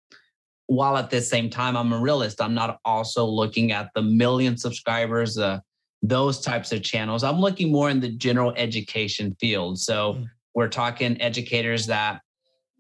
While 0.68 0.98
at 0.98 1.10
the 1.10 1.22
same 1.22 1.50
time, 1.50 1.75
I'm 1.75 1.92
a 1.94 2.00
realist. 2.00 2.42
I'm 2.42 2.54
not 2.54 2.80
also 2.86 3.25
looking 3.25 3.72
at 3.72 3.90
the 3.96 4.02
million 4.02 4.58
subscribers, 4.58 5.38
uh, 5.38 5.60
those 6.02 6.42
types 6.42 6.72
of 6.72 6.84
channels. 6.84 7.24
I'm 7.24 7.40
looking 7.40 7.72
more 7.72 7.90
in 7.90 8.00
the 8.00 8.10
general 8.10 8.54
education 8.56 9.36
field. 9.40 9.80
So 9.80 10.13
mm. 10.13 10.30
we're 10.54 10.70
talking 10.70 11.20
educators 11.22 11.88
that 11.88 12.22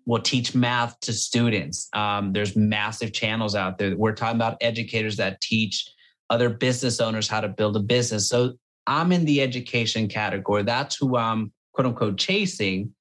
will 0.05 0.21
teach 0.21 0.53
math 0.53 0.99
to 1.01 1.13
students. 1.13 1.87
Um, 1.93 2.33
there's 2.33 2.55
massive 2.55 3.13
channels 3.13 3.55
out 3.55 3.77
there. 3.77 3.95
We're 3.95 4.13
talking 4.13 4.35
about 4.35 4.57
educators 4.61 5.17
that 5.17 5.41
teach 5.41 5.87
other 6.29 6.49
business 6.49 6.99
owners 6.99 7.27
how 7.27 7.41
to 7.41 7.47
build 7.47 7.75
a 7.75 7.79
business. 7.79 8.27
So 8.27 8.53
I'm 8.87 9.11
in 9.11 9.25
the 9.25 9.41
education 9.41 10.07
category. 10.07 10.63
That's 10.63 10.95
who 10.95 11.15
I'm 11.15 11.53
quote 11.73 11.87
unquote 11.87 12.17
chasing. 12.17 12.93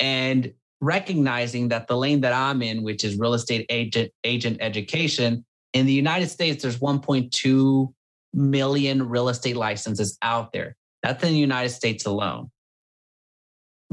And 0.00 0.52
recognizing 0.80 1.68
that 1.68 1.88
the 1.88 1.96
lane 1.96 2.20
that 2.20 2.32
I'm 2.32 2.62
in, 2.62 2.82
which 2.82 3.04
is 3.04 3.18
real 3.18 3.34
estate 3.34 3.66
agent 3.68 4.12
agent 4.22 4.58
education, 4.60 5.44
in 5.72 5.86
the 5.86 5.92
United 5.92 6.28
States, 6.28 6.62
there's 6.62 6.78
1.2 6.78 7.92
million 8.32 9.08
real 9.08 9.28
estate 9.28 9.56
licenses 9.56 10.18
out 10.22 10.52
there. 10.52 10.76
That's 11.02 11.22
in 11.24 11.30
the 11.30 11.38
United 11.38 11.70
States 11.70 12.06
alone 12.06 12.50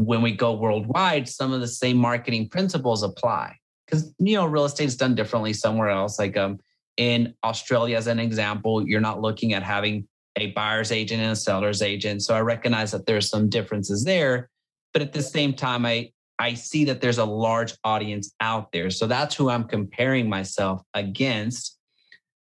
when 0.06 0.22
we 0.22 0.32
go 0.32 0.54
worldwide, 0.54 1.28
some 1.28 1.54
of 1.54 1.62
the 1.62 1.68
same 1.68 1.98
marketing 1.98 2.50
principles 2.50 3.04
apply 3.04 3.56
because 3.86 4.14
you 4.20 4.36
know 4.36 4.46
real 4.46 4.66
estate 4.66 4.86
is 4.86 4.96
done 4.96 5.16
differently 5.16 5.54
somewhere 5.54 5.90
else. 5.90 6.18
Like 6.18 6.38
um, 6.38 6.60
in 6.98 7.34
Australia, 7.44 7.98
as 7.98 8.08
an 8.08 8.20
example, 8.20 8.88
you're 8.88 9.02
not 9.02 9.22
looking 9.22 9.54
at 9.54 9.64
having 9.64 10.08
a 10.38 10.52
buyer's 10.52 10.92
agent 10.92 11.22
and 11.22 11.32
a 11.32 11.36
seller's 11.36 11.82
agent. 11.82 12.24
So 12.24 12.34
I 12.34 12.42
recognize 12.42 12.92
that 12.92 13.06
there's 13.06 13.30
some 13.30 13.50
differences 13.50 14.04
there, 14.06 14.50
but 14.94 15.02
at 15.02 15.14
the 15.14 15.22
same 15.22 15.54
time, 15.54 15.86
I 15.86 16.12
I 16.40 16.56
see 16.56 16.86
that 16.86 17.02
there's 17.02 17.20
a 17.20 17.26
large 17.26 17.74
audience 17.84 18.34
out 18.40 18.72
there. 18.72 18.90
So 18.90 19.06
that's 19.06 19.36
who 19.36 19.50
I'm 19.50 19.66
comparing 19.66 20.28
myself 20.28 20.82
against. 20.94 21.78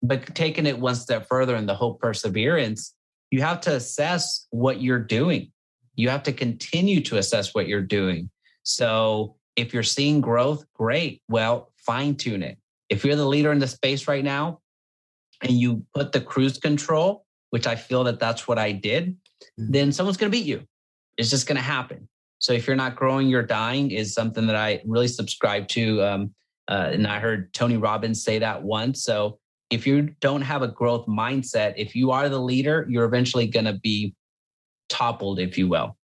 But 0.01 0.33
taking 0.35 0.65
it 0.65 0.79
one 0.79 0.95
step 0.95 1.27
further 1.29 1.55
in 1.55 1.65
the 1.65 1.75
whole 1.75 1.93
perseverance, 1.93 2.93
you 3.31 3.41
have 3.41 3.61
to 3.61 3.75
assess 3.75 4.47
what 4.49 4.81
you're 4.81 4.99
doing 4.99 5.51
you 5.95 6.09
have 6.09 6.23
to 6.23 6.33
continue 6.33 7.01
to 7.01 7.17
assess 7.17 7.53
what 7.53 7.67
you're 7.67 7.81
doing. 7.81 8.29
So 8.63 9.35
if 9.55 9.73
you're 9.73 9.83
seeing 9.83 10.21
growth, 10.21 10.65
great. 10.73 11.21
Well, 11.29 11.71
fine 11.77 12.15
tune 12.15 12.43
it. 12.43 12.57
If 12.89 13.03
you're 13.03 13.15
the 13.15 13.25
leader 13.25 13.51
in 13.51 13.59
the 13.59 13.67
space 13.67 14.07
right 14.07 14.23
now 14.23 14.59
and 15.41 15.51
you 15.51 15.85
put 15.93 16.11
the 16.11 16.21
cruise 16.21 16.57
control, 16.57 17.25
which 17.49 17.67
I 17.67 17.75
feel 17.75 18.03
that 18.05 18.19
that's 18.19 18.47
what 18.47 18.57
I 18.57 18.71
did, 18.71 19.09
mm-hmm. 19.09 19.71
then 19.71 19.91
someone's 19.91 20.17
going 20.17 20.31
to 20.31 20.37
beat 20.37 20.47
you. 20.47 20.63
It's 21.17 21.29
just 21.29 21.47
going 21.47 21.57
to 21.57 21.61
happen. 21.61 22.07
So 22.39 22.53
if 22.53 22.67
you're 22.67 22.75
not 22.75 22.95
growing, 22.95 23.27
you're 23.27 23.43
dying 23.43 23.91
is 23.91 24.13
something 24.13 24.47
that 24.47 24.55
I 24.55 24.81
really 24.85 25.07
subscribe 25.07 25.67
to. 25.69 26.03
Um, 26.03 26.33
uh, 26.67 26.89
and 26.91 27.07
I 27.07 27.19
heard 27.19 27.53
Tony 27.53 27.77
Robbins 27.77 28.23
say 28.23 28.39
that 28.39 28.63
once. 28.63 29.03
So 29.03 29.39
if 29.69 29.87
you 29.87 30.13
don't 30.19 30.41
have 30.41 30.61
a 30.61 30.67
growth 30.67 31.05
mindset, 31.07 31.73
if 31.77 31.95
you 31.95 32.11
are 32.11 32.29
the 32.29 32.39
leader, 32.39 32.85
you're 32.89 33.05
eventually 33.05 33.47
going 33.47 33.65
to 33.65 33.73
be 33.73 34.13
toppled, 34.93 35.39
if 35.39 35.57
you 35.57 35.67
will. 35.67 35.97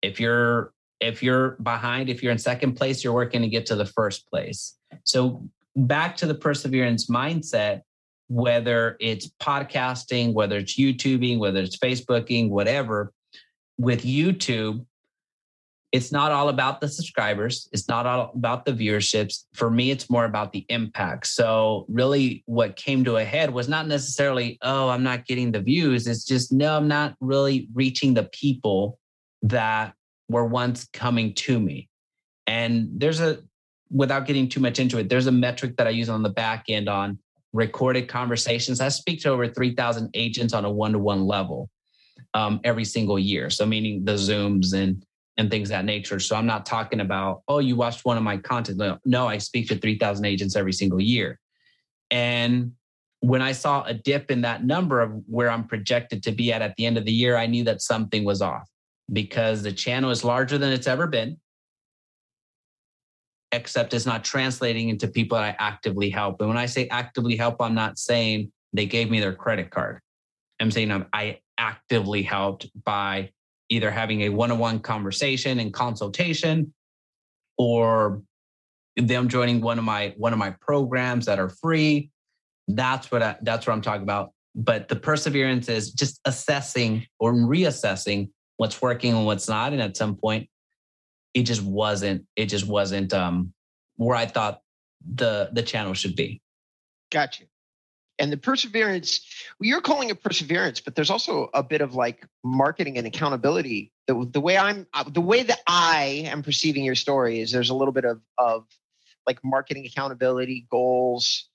If 0.00 0.20
you're 0.20 0.72
if 1.00 1.22
you're 1.22 1.50
behind, 1.62 2.08
if 2.08 2.22
you're 2.22 2.32
in 2.32 2.38
second 2.38 2.74
place, 2.74 3.04
you're 3.04 3.12
working 3.12 3.42
to 3.42 3.48
get 3.48 3.66
to 3.66 3.76
the 3.76 3.86
first 3.86 4.28
place. 4.28 4.76
So 5.04 5.48
back 5.76 6.16
to 6.18 6.26
the 6.26 6.34
perseverance 6.34 7.06
mindset, 7.06 7.82
whether 8.28 8.96
it's 9.00 9.30
podcasting, 9.40 10.32
whether 10.32 10.56
it's 10.58 10.76
YouTubing, 10.76 11.38
whether 11.38 11.60
it's 11.60 11.76
Facebooking, 11.76 12.48
whatever, 12.48 13.12
with 13.78 14.02
YouTube, 14.02 14.84
it's 15.90 16.12
not 16.12 16.32
all 16.32 16.50
about 16.50 16.80
the 16.80 16.88
subscribers. 16.88 17.68
It's 17.72 17.88
not 17.88 18.04
all 18.04 18.30
about 18.34 18.66
the 18.66 18.72
viewerships. 18.72 19.44
For 19.54 19.70
me, 19.70 19.90
it's 19.90 20.10
more 20.10 20.26
about 20.26 20.52
the 20.52 20.66
impact. 20.68 21.26
So, 21.28 21.86
really, 21.88 22.42
what 22.46 22.76
came 22.76 23.04
to 23.04 23.16
a 23.16 23.24
head 23.24 23.50
was 23.50 23.68
not 23.68 23.86
necessarily, 23.86 24.58
oh, 24.62 24.90
I'm 24.90 25.02
not 25.02 25.26
getting 25.26 25.50
the 25.50 25.60
views. 25.60 26.06
It's 26.06 26.24
just, 26.24 26.52
no, 26.52 26.76
I'm 26.76 26.88
not 26.88 27.14
really 27.20 27.68
reaching 27.72 28.12
the 28.12 28.24
people 28.24 28.98
that 29.42 29.94
were 30.28 30.44
once 30.44 30.86
coming 30.92 31.32
to 31.34 31.58
me. 31.58 31.88
And 32.46 32.88
there's 32.92 33.20
a, 33.20 33.38
without 33.90 34.26
getting 34.26 34.48
too 34.48 34.60
much 34.60 34.78
into 34.78 34.98
it, 34.98 35.08
there's 35.08 35.26
a 35.26 35.32
metric 35.32 35.78
that 35.78 35.86
I 35.86 35.90
use 35.90 36.10
on 36.10 36.22
the 36.22 36.28
back 36.28 36.64
end 36.68 36.90
on 36.90 37.18
recorded 37.54 38.08
conversations. 38.08 38.82
I 38.82 38.88
speak 38.88 39.22
to 39.22 39.30
over 39.30 39.48
3,000 39.48 40.10
agents 40.12 40.52
on 40.52 40.66
a 40.66 40.70
one 40.70 40.92
to 40.92 40.98
one 40.98 41.26
level 41.26 41.70
um, 42.34 42.60
every 42.62 42.84
single 42.84 43.18
year. 43.18 43.48
So, 43.48 43.64
meaning 43.64 44.04
the 44.04 44.12
Zooms 44.12 44.74
and 44.74 45.02
and 45.38 45.50
things 45.50 45.68
that 45.70 45.84
nature. 45.84 46.18
So 46.18 46.36
I'm 46.36 46.46
not 46.46 46.66
talking 46.66 47.00
about, 47.00 47.42
oh, 47.48 47.60
you 47.60 47.76
watched 47.76 48.04
one 48.04 48.16
of 48.16 48.22
my 48.22 48.36
content. 48.36 48.82
No, 49.06 49.26
I 49.26 49.38
speak 49.38 49.68
to 49.68 49.78
3,000 49.78 50.24
agents 50.24 50.56
every 50.56 50.72
single 50.72 51.00
year. 51.00 51.38
And 52.10 52.72
when 53.20 53.40
I 53.40 53.52
saw 53.52 53.84
a 53.84 53.94
dip 53.94 54.30
in 54.30 54.42
that 54.42 54.64
number 54.64 55.00
of 55.00 55.12
where 55.26 55.48
I'm 55.48 55.66
projected 55.66 56.22
to 56.24 56.32
be 56.32 56.52
at 56.52 56.60
at 56.60 56.74
the 56.76 56.86
end 56.86 56.98
of 56.98 57.04
the 57.04 57.12
year, 57.12 57.36
I 57.36 57.46
knew 57.46 57.64
that 57.64 57.80
something 57.80 58.24
was 58.24 58.42
off 58.42 58.68
because 59.12 59.62
the 59.62 59.72
channel 59.72 60.10
is 60.10 60.24
larger 60.24 60.58
than 60.58 60.72
it's 60.72 60.86
ever 60.86 61.06
been, 61.06 61.38
except 63.52 63.94
it's 63.94 64.06
not 64.06 64.24
translating 64.24 64.88
into 64.88 65.08
people 65.08 65.38
that 65.38 65.44
I 65.44 65.56
actively 65.58 66.10
help. 66.10 66.40
And 66.40 66.48
when 66.48 66.58
I 66.58 66.66
say 66.66 66.88
actively 66.88 67.36
help, 67.36 67.62
I'm 67.62 67.74
not 67.74 67.96
saying 67.96 68.52
they 68.72 68.86
gave 68.86 69.08
me 69.08 69.20
their 69.20 69.34
credit 69.34 69.70
card. 69.70 70.00
I'm 70.60 70.70
saying 70.70 71.06
I 71.12 71.38
actively 71.58 72.22
helped 72.22 72.68
by 72.84 73.30
either 73.68 73.90
having 73.90 74.22
a 74.22 74.28
one-on-one 74.28 74.80
conversation 74.80 75.60
and 75.60 75.72
consultation 75.72 76.72
or 77.56 78.22
them 78.96 79.28
joining 79.28 79.60
one 79.60 79.78
of 79.78 79.84
my 79.84 80.14
one 80.16 80.32
of 80.32 80.38
my 80.38 80.50
programs 80.60 81.26
that 81.26 81.38
are 81.38 81.48
free 81.48 82.10
that's 82.68 83.10
what 83.10 83.22
I, 83.22 83.36
that's 83.42 83.66
what 83.66 83.72
i'm 83.72 83.82
talking 83.82 84.02
about 84.02 84.32
but 84.54 84.88
the 84.88 84.96
perseverance 84.96 85.68
is 85.68 85.92
just 85.92 86.20
assessing 86.24 87.06
or 87.20 87.32
reassessing 87.32 88.30
what's 88.56 88.82
working 88.82 89.14
and 89.14 89.24
what's 89.24 89.48
not 89.48 89.72
and 89.72 89.80
at 89.80 89.96
some 89.96 90.16
point 90.16 90.48
it 91.34 91.44
just 91.44 91.62
wasn't 91.62 92.24
it 92.34 92.46
just 92.46 92.66
wasn't 92.66 93.12
um 93.12 93.52
where 93.98 94.16
I 94.16 94.26
thought 94.26 94.62
the 95.14 95.50
the 95.52 95.62
channel 95.62 95.92
should 95.92 96.16
be. 96.16 96.40
Got 97.10 97.38
you. 97.38 97.46
And 98.18 98.32
the 98.32 98.36
perseverance, 98.36 99.20
well, 99.58 99.68
you're 99.68 99.80
calling 99.80 100.10
it 100.10 100.22
perseverance, 100.22 100.80
but 100.80 100.96
there's 100.96 101.10
also 101.10 101.50
a 101.54 101.62
bit 101.62 101.80
of 101.80 101.94
like 101.94 102.26
marketing 102.44 102.98
and 102.98 103.06
accountability. 103.06 103.92
The, 104.06 104.28
the 104.30 104.40
way 104.40 104.56
I'm, 104.56 104.86
uh, 104.92 105.04
the 105.08 105.20
way 105.20 105.42
that 105.44 105.60
I 105.66 106.24
am 106.26 106.42
perceiving 106.42 106.84
your 106.84 106.96
story 106.96 107.40
is 107.40 107.52
there's 107.52 107.70
a 107.70 107.74
little 107.74 107.92
bit 107.92 108.04
of 108.04 108.20
of 108.36 108.66
like 109.26 109.38
marketing 109.44 109.86
accountability, 109.86 110.66
goals, 110.70 111.48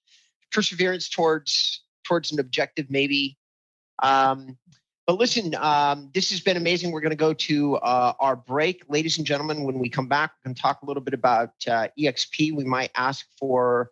perseverance 0.52 1.10
towards 1.10 1.84
towards 2.06 2.32
an 2.32 2.40
objective, 2.40 2.90
maybe. 2.90 3.38
Um, 4.02 4.58
but 5.06 5.18
listen, 5.18 5.54
um, 5.56 6.12
this 6.14 6.30
has 6.30 6.40
been 6.40 6.56
amazing. 6.56 6.92
We're 6.92 7.02
going 7.02 7.12
to 7.12 7.18
go 7.18 7.34
to 7.34 7.76
uh, 7.78 8.14
our 8.20 8.38
break. 8.38 8.84
Ladies 8.88 9.18
and 9.18 9.28
gentlemen, 9.28 9.64
when 9.64 9.80
we 9.80 9.90
come 9.90 10.08
back, 10.08 10.32
we 10.38 10.50
can 10.50 10.56
talk 10.56 10.82
a 10.82 10.86
little 10.86 11.04
bit 11.04 11.14
about 11.14 11.52
uh, 11.68 11.88
EXP. 12.00 12.56
We 12.56 12.64
might 12.64 12.92
ask 12.96 13.26
for 13.38 13.92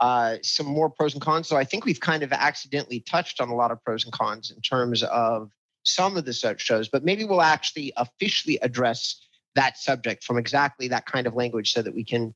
uh, 0.00 0.36
some 0.42 0.66
more 0.66 0.90
pros 0.90 1.14
and 1.14 1.22
cons. 1.22 1.48
So 1.48 1.56
I 1.56 1.64
think 1.64 1.84
we've 1.84 2.00
kind 2.00 2.22
of 2.22 2.32
accidentally 2.32 3.00
touched 3.00 3.40
on 3.40 3.48
a 3.48 3.54
lot 3.54 3.70
of 3.70 3.82
pros 3.82 4.04
and 4.04 4.12
cons 4.12 4.50
in 4.50 4.60
terms 4.60 5.02
of 5.02 5.50
some 5.82 6.16
of 6.16 6.24
the 6.24 6.32
such 6.32 6.60
shows, 6.60 6.88
but 6.88 7.04
maybe 7.04 7.24
we'll 7.24 7.42
actually 7.42 7.92
officially 7.96 8.58
address 8.60 9.20
that 9.54 9.78
subject 9.78 10.24
from 10.24 10.36
exactly 10.36 10.88
that 10.88 11.06
kind 11.06 11.26
of 11.26 11.34
language 11.34 11.72
so 11.72 11.82
that 11.82 11.94
we 11.94 12.04
can 12.04 12.34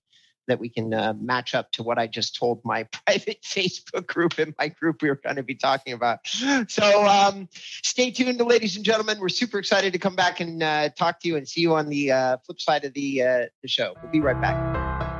that 0.49 0.59
we 0.59 0.69
can 0.69 0.93
uh, 0.93 1.13
match 1.21 1.55
up 1.55 1.71
to 1.71 1.83
what 1.83 1.99
I 1.99 2.07
just 2.07 2.35
told 2.35 2.61
my 2.65 2.83
private 3.07 3.41
Facebook 3.43 4.07
group 4.07 4.39
and 4.39 4.55
my 4.59 4.69
group 4.69 5.03
we 5.03 5.09
were 5.09 5.21
going 5.23 5.37
to 5.37 5.43
be 5.43 5.55
talking 5.55 5.93
about. 5.93 6.27
So 6.69 7.07
um, 7.07 7.49
stay 7.53 8.11
tuned, 8.11 8.41
ladies 8.41 8.77
and 8.77 8.85
gentlemen. 8.85 9.21
We're 9.21 9.29
super 9.29 9.59
excited 9.59 9.93
to 9.93 9.99
come 9.99 10.17
back 10.17 10.41
and 10.41 10.63
uh, 10.63 10.89
talk 10.91 11.21
to 11.21 11.29
you 11.29 11.37
and 11.37 11.47
see 11.47 11.61
you 11.61 11.75
on 11.75 11.89
the 11.89 12.13
uh, 12.13 12.37
flip 12.39 12.61
side 12.61 12.85
of 12.85 12.95
the 12.95 13.23
uh, 13.23 13.47
the 13.63 13.69
show. 13.69 13.95
We'll 14.03 14.11
be 14.11 14.21
right 14.21 14.41
back. 14.41 15.20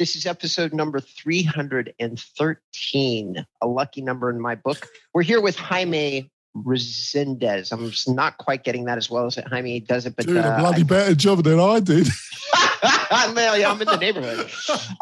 This 0.00 0.16
is 0.16 0.24
episode 0.24 0.72
number 0.72 0.98
313, 0.98 3.46
a 3.60 3.66
lucky 3.66 4.00
number 4.00 4.30
in 4.30 4.40
my 4.40 4.54
book. 4.54 4.88
We're 5.12 5.20
here 5.20 5.42
with 5.42 5.56
Jaime 5.56 6.30
Resendiz. 6.56 7.70
I'm 7.70 7.92
not 8.16 8.38
quite 8.38 8.64
getting 8.64 8.86
that 8.86 8.96
as 8.96 9.10
well 9.10 9.26
as 9.26 9.34
Jaime 9.34 9.80
does 9.80 10.06
it, 10.06 10.16
but 10.16 10.24
doing 10.24 10.42
uh, 10.42 10.56
a 10.56 10.58
bloody 10.58 10.80
I, 10.80 10.84
better 10.84 11.14
job 11.14 11.44
than 11.44 11.60
I 11.60 11.80
did. 11.80 12.08
I'm, 12.82 13.36
I'm 13.36 13.82
in 13.82 13.88
the 13.88 13.98
neighborhood. 13.98 14.50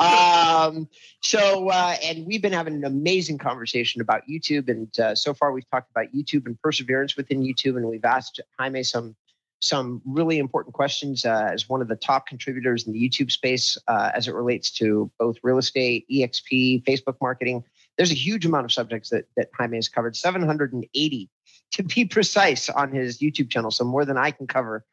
Um, 0.01 0.89
so, 1.23 1.69
uh, 1.69 1.95
and 2.03 2.27
we've 2.27 2.43
been 2.43 2.53
having 2.53 2.75
an 2.75 2.85
amazing 2.85 3.39
conversation 3.39 4.01
about 4.01 4.23
YouTube, 4.29 4.69
and 4.69 4.99
uh, 4.99 5.15
so 5.15 5.33
far 5.33 5.53
we've 5.53 5.71
talked 5.71 5.93
about 5.93 6.07
YouTube 6.13 6.45
and 6.47 6.61
perseverance 6.61 7.17
within 7.17 7.41
YouTube, 7.41 7.77
and 7.77 7.87
we've 7.87 8.05
asked 8.05 8.41
Jaime 8.59 8.83
some 8.83 9.15
some 9.61 10.01
really 10.05 10.39
important 10.39 10.75
questions 10.75 11.25
uh, 11.25 11.51
as 11.53 11.69
one 11.69 11.83
of 11.83 11.89
the 11.89 11.97
top 11.97 12.27
contributors 12.27 12.87
in 12.87 12.93
the 12.93 13.09
YouTube 13.09 13.31
space 13.31 13.77
uh, 13.89 14.11
as 14.15 14.29
it 14.29 14.35
relates 14.35 14.71
to 14.71 15.11
both 15.19 15.37
real 15.43 15.59
estate, 15.59 16.07
EXP, 16.11 16.85
Facebook 16.85 17.17
marketing. 17.21 17.65
There's 17.97 18.13
a 18.13 18.15
huge 18.15 18.47
amount 18.47 18.65
of 18.65 18.73
subjects 18.73 19.11
that, 19.11 19.25
that 19.37 19.49
Jaime 19.59 19.77
has 19.77 19.89
covered, 19.89 20.17
780 20.17 21.31
to 21.73 21.83
be 21.83 22.05
precise 22.11 22.69
on 22.69 22.93
his 22.93 23.19
YouTube 23.19 23.51
channel. 23.51 23.71
So 23.71 23.85
more 23.85 24.05
than 24.05 24.17
I 24.17 24.31
can 24.31 24.47
cover 24.47 24.85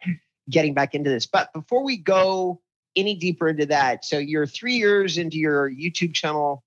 getting 0.49 0.73
back 0.73 0.95
into 0.95 1.09
this. 1.09 1.25
But 1.25 1.53
before 1.53 1.83
we 1.83 1.97
go 1.97 2.61
any 2.95 3.15
deeper 3.15 3.49
into 3.49 3.67
that, 3.67 4.05
so 4.05 4.17
you're 4.17 4.47
three 4.47 4.75
years 4.75 5.17
into 5.17 5.37
your 5.37 5.69
YouTube 5.69 6.13
channel. 6.13 6.63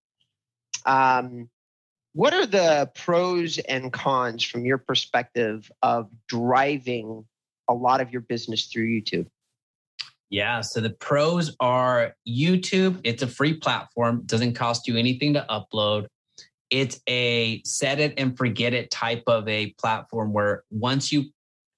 Um, 0.86 1.48
what 2.12 2.32
are 2.32 2.46
the 2.46 2.90
pros 2.94 3.58
and 3.58 3.92
cons 3.92 4.42
from 4.42 4.64
your 4.64 4.78
perspective 4.78 5.70
of 5.82 6.08
driving 6.28 7.24
a 7.68 7.74
lot 7.74 8.00
of 8.00 8.10
your 8.10 8.22
business 8.22 8.66
through 8.66 8.88
YouTube? 8.88 9.26
Yeah. 10.30 10.60
So 10.60 10.80
the 10.80 10.90
pros 10.90 11.56
are 11.60 12.14
YouTube, 12.28 13.00
it's 13.04 13.22
a 13.22 13.26
free 13.26 13.54
platform, 13.54 14.22
doesn't 14.26 14.54
cost 14.54 14.86
you 14.86 14.96
anything 14.96 15.34
to 15.34 15.46
upload. 15.48 16.06
It's 16.70 17.00
a 17.08 17.62
set 17.64 17.98
it 17.98 18.14
and 18.18 18.36
forget 18.36 18.74
it 18.74 18.90
type 18.90 19.22
of 19.26 19.48
a 19.48 19.72
platform 19.78 20.34
where 20.34 20.64
once 20.70 21.10
you 21.10 21.26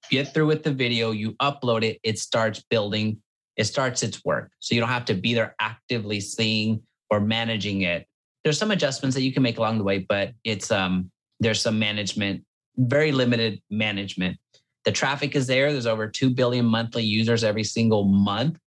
get 0.09 0.33
through 0.33 0.47
with 0.47 0.63
the 0.63 0.73
video, 0.73 1.11
you 1.11 1.33
upload 1.35 1.83
it, 1.83 1.99
it 2.03 2.19
starts 2.19 2.61
building, 2.69 3.21
it 3.55 3.63
starts 3.65 4.03
its 4.03 4.23
work. 4.25 4.51
So 4.59 4.75
you 4.75 4.81
don't 4.81 4.89
have 4.89 5.05
to 5.05 5.13
be 5.13 5.33
there 5.33 5.55
actively 5.59 6.19
seeing 6.19 6.81
or 7.09 7.21
managing 7.21 7.83
it. 7.83 8.05
There's 8.43 8.57
some 8.57 8.71
adjustments 8.71 9.15
that 9.15 9.21
you 9.21 9.31
can 9.31 9.43
make 9.43 9.59
along 9.59 9.77
the 9.77 9.85
way, 9.85 9.99
but 9.99 10.33
it's 10.43 10.71
um 10.71 11.09
there's 11.39 11.61
some 11.61 11.79
management, 11.79 12.43
very 12.77 13.11
limited 13.11 13.61
management. 13.69 14.37
The 14.85 14.91
traffic 14.91 15.35
is 15.35 15.47
there. 15.47 15.71
There's 15.71 15.85
over 15.85 16.07
2 16.07 16.31
billion 16.31 16.65
monthly 16.65 17.03
users 17.03 17.43
every 17.43 17.63
single 17.63 18.03
month. 18.03 18.57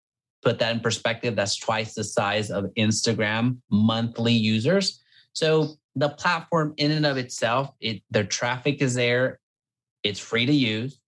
Put 0.43 0.59
that 0.59 0.75
in 0.75 0.81
perspective, 0.81 1.37
that's 1.37 1.57
twice 1.57 1.95
the 1.95 2.05
size 2.05 2.51
of 2.51 2.67
Instagram 2.79 3.59
monthly 3.71 4.35
users. 4.35 5.03
So 5.33 5.75
the 5.97 6.11
platform 6.11 6.75
in 6.77 6.91
and 6.91 7.07
of 7.07 7.17
itself, 7.17 7.71
it 7.81 8.03
the 8.11 8.25
traffic 8.25 8.83
is 8.83 8.95
there. 8.95 9.41
It's 10.03 10.21
free 10.21 10.47
to 10.47 10.53
use. 10.53 11.01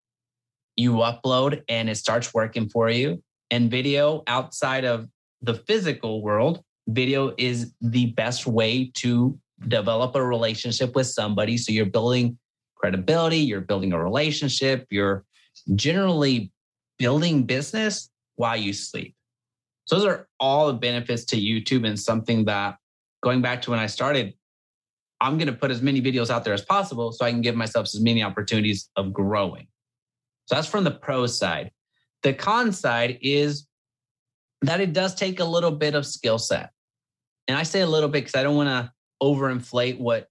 You 0.76 0.94
upload 0.94 1.62
and 1.68 1.88
it 1.88 1.96
starts 1.96 2.32
working 2.34 2.68
for 2.68 2.90
you. 2.90 3.22
And 3.50 3.70
video 3.70 4.22
outside 4.26 4.84
of 4.84 5.08
the 5.42 5.54
physical 5.54 6.22
world, 6.22 6.62
video 6.88 7.34
is 7.36 7.72
the 7.80 8.06
best 8.06 8.46
way 8.46 8.90
to 8.94 9.38
develop 9.68 10.14
a 10.14 10.24
relationship 10.24 10.94
with 10.94 11.06
somebody. 11.06 11.56
So 11.56 11.72
you're 11.72 11.86
building 11.86 12.38
credibility, 12.86 13.38
you're 13.38 13.60
building 13.60 13.92
a 13.92 14.00
relationship, 14.00 14.86
you're 14.90 15.24
generally 15.74 16.52
building 17.00 17.42
business 17.42 18.10
while 18.36 18.56
you 18.56 18.72
sleep. 18.72 19.16
So 19.86 19.96
those 19.96 20.04
are 20.04 20.28
all 20.38 20.68
the 20.68 20.78
benefits 20.78 21.24
to 21.26 21.36
YouTube 21.36 21.84
and 21.84 21.98
something 21.98 22.44
that 22.44 22.76
going 23.24 23.42
back 23.42 23.60
to 23.62 23.70
when 23.72 23.80
I 23.80 23.86
started, 23.86 24.34
I'm 25.20 25.36
going 25.36 25.48
to 25.48 25.52
put 25.52 25.72
as 25.72 25.82
many 25.82 26.00
videos 26.00 26.30
out 26.30 26.44
there 26.44 26.54
as 26.54 26.64
possible 26.64 27.10
so 27.10 27.24
I 27.26 27.32
can 27.32 27.40
give 27.40 27.56
myself 27.56 27.86
as 27.86 28.00
many 28.00 28.22
opportunities 28.22 28.88
of 28.94 29.12
growing. 29.12 29.66
So 30.44 30.54
that's 30.54 30.68
from 30.68 30.84
the 30.84 30.92
pro 30.92 31.26
side. 31.26 31.72
The 32.22 32.34
con 32.34 32.72
side 32.72 33.18
is 33.20 33.66
that 34.62 34.80
it 34.80 34.92
does 34.92 35.16
take 35.16 35.40
a 35.40 35.44
little 35.44 35.72
bit 35.72 35.96
of 35.96 36.06
skill 36.06 36.38
set. 36.38 36.70
And 37.48 37.58
I 37.58 37.64
say 37.64 37.80
a 37.80 37.86
little 37.86 38.08
bit 38.08 38.24
because 38.24 38.36
I 38.36 38.44
don't 38.44 38.54
want 38.54 38.68
to 38.68 38.92
overinflate 39.20 39.98
what 39.98 40.28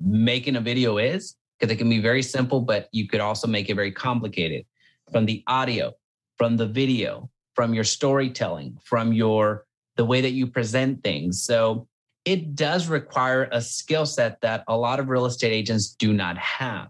making 0.00 0.54
a 0.54 0.60
video 0.60 0.98
is 0.98 1.34
because 1.58 1.72
it 1.72 1.76
can 1.76 1.88
be 1.88 2.00
very 2.00 2.22
simple, 2.22 2.60
but 2.60 2.88
you 2.92 3.08
could 3.08 3.20
also 3.20 3.46
make 3.46 3.68
it 3.68 3.74
very 3.74 3.92
complicated 3.92 4.64
from 5.12 5.26
the 5.26 5.42
audio, 5.46 5.92
from 6.36 6.56
the 6.56 6.66
video, 6.66 7.30
from 7.54 7.74
your 7.74 7.84
storytelling, 7.84 8.76
from 8.84 9.12
your 9.12 9.64
the 9.96 10.04
way 10.04 10.20
that 10.20 10.32
you 10.32 10.46
present 10.46 11.02
things. 11.04 11.42
So 11.42 11.86
it 12.24 12.56
does 12.56 12.88
require 12.88 13.48
a 13.52 13.60
skill 13.60 14.06
set 14.06 14.40
that 14.40 14.64
a 14.66 14.76
lot 14.76 14.98
of 14.98 15.08
real 15.08 15.26
estate 15.26 15.52
agents 15.52 15.94
do 15.94 16.12
not 16.12 16.36
have. 16.38 16.88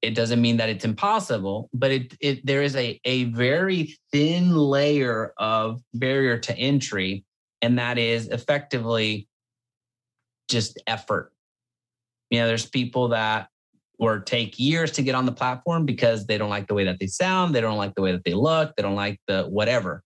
It 0.00 0.16
doesn't 0.16 0.40
mean 0.40 0.56
that 0.56 0.68
it's 0.68 0.84
impossible, 0.84 1.70
but 1.72 1.92
it, 1.92 2.16
it 2.20 2.44
there 2.44 2.62
is 2.62 2.74
a, 2.74 3.00
a 3.04 3.24
very 3.24 3.96
thin 4.10 4.56
layer 4.56 5.32
of 5.36 5.80
barrier 5.94 6.38
to 6.38 6.58
entry, 6.58 7.24
and 7.60 7.78
that 7.78 7.98
is 7.98 8.26
effectively 8.28 9.28
just 10.48 10.82
effort 10.88 11.32
you 12.32 12.38
know, 12.38 12.46
there's 12.46 12.64
people 12.64 13.08
that 13.08 13.48
or 13.98 14.18
take 14.18 14.58
years 14.58 14.90
to 14.92 15.02
get 15.02 15.14
on 15.14 15.26
the 15.26 15.32
platform 15.32 15.84
because 15.84 16.26
they 16.26 16.38
don't 16.38 16.48
like 16.48 16.66
the 16.66 16.72
way 16.72 16.82
that 16.82 16.98
they 16.98 17.06
sound, 17.06 17.54
they 17.54 17.60
don't 17.60 17.76
like 17.76 17.94
the 17.94 18.00
way 18.00 18.10
that 18.10 18.24
they 18.24 18.32
look, 18.32 18.74
they 18.74 18.82
don't 18.82 18.96
like 18.96 19.20
the 19.28 19.44
whatever. 19.44 20.02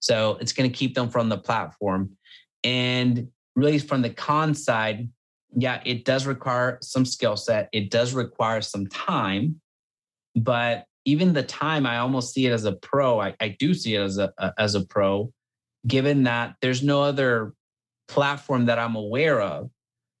So 0.00 0.38
it's 0.40 0.54
going 0.54 0.68
to 0.68 0.74
keep 0.74 0.94
them 0.94 1.10
from 1.10 1.28
the 1.28 1.36
platform. 1.36 2.16
And 2.64 3.28
really, 3.54 3.78
from 3.78 4.00
the 4.00 4.08
con 4.08 4.54
side, 4.54 5.10
yeah, 5.54 5.82
it 5.84 6.06
does 6.06 6.26
require 6.26 6.78
some 6.80 7.04
skill 7.04 7.36
set. 7.36 7.68
It 7.72 7.90
does 7.90 8.14
require 8.14 8.62
some 8.62 8.86
time, 8.86 9.60
but 10.34 10.86
even 11.04 11.34
the 11.34 11.42
time, 11.42 11.84
I 11.84 11.98
almost 11.98 12.32
see 12.32 12.46
it 12.46 12.52
as 12.52 12.64
a 12.64 12.72
pro. 12.72 13.20
I, 13.20 13.34
I 13.40 13.56
do 13.58 13.74
see 13.74 13.94
it 13.94 14.00
as 14.00 14.16
a, 14.16 14.32
a 14.38 14.54
as 14.56 14.74
a 14.74 14.86
pro, 14.86 15.32
given 15.86 16.22
that 16.22 16.54
there's 16.62 16.82
no 16.82 17.02
other 17.02 17.52
platform 18.08 18.66
that 18.66 18.78
I'm 18.78 18.96
aware 18.96 19.42
of 19.42 19.70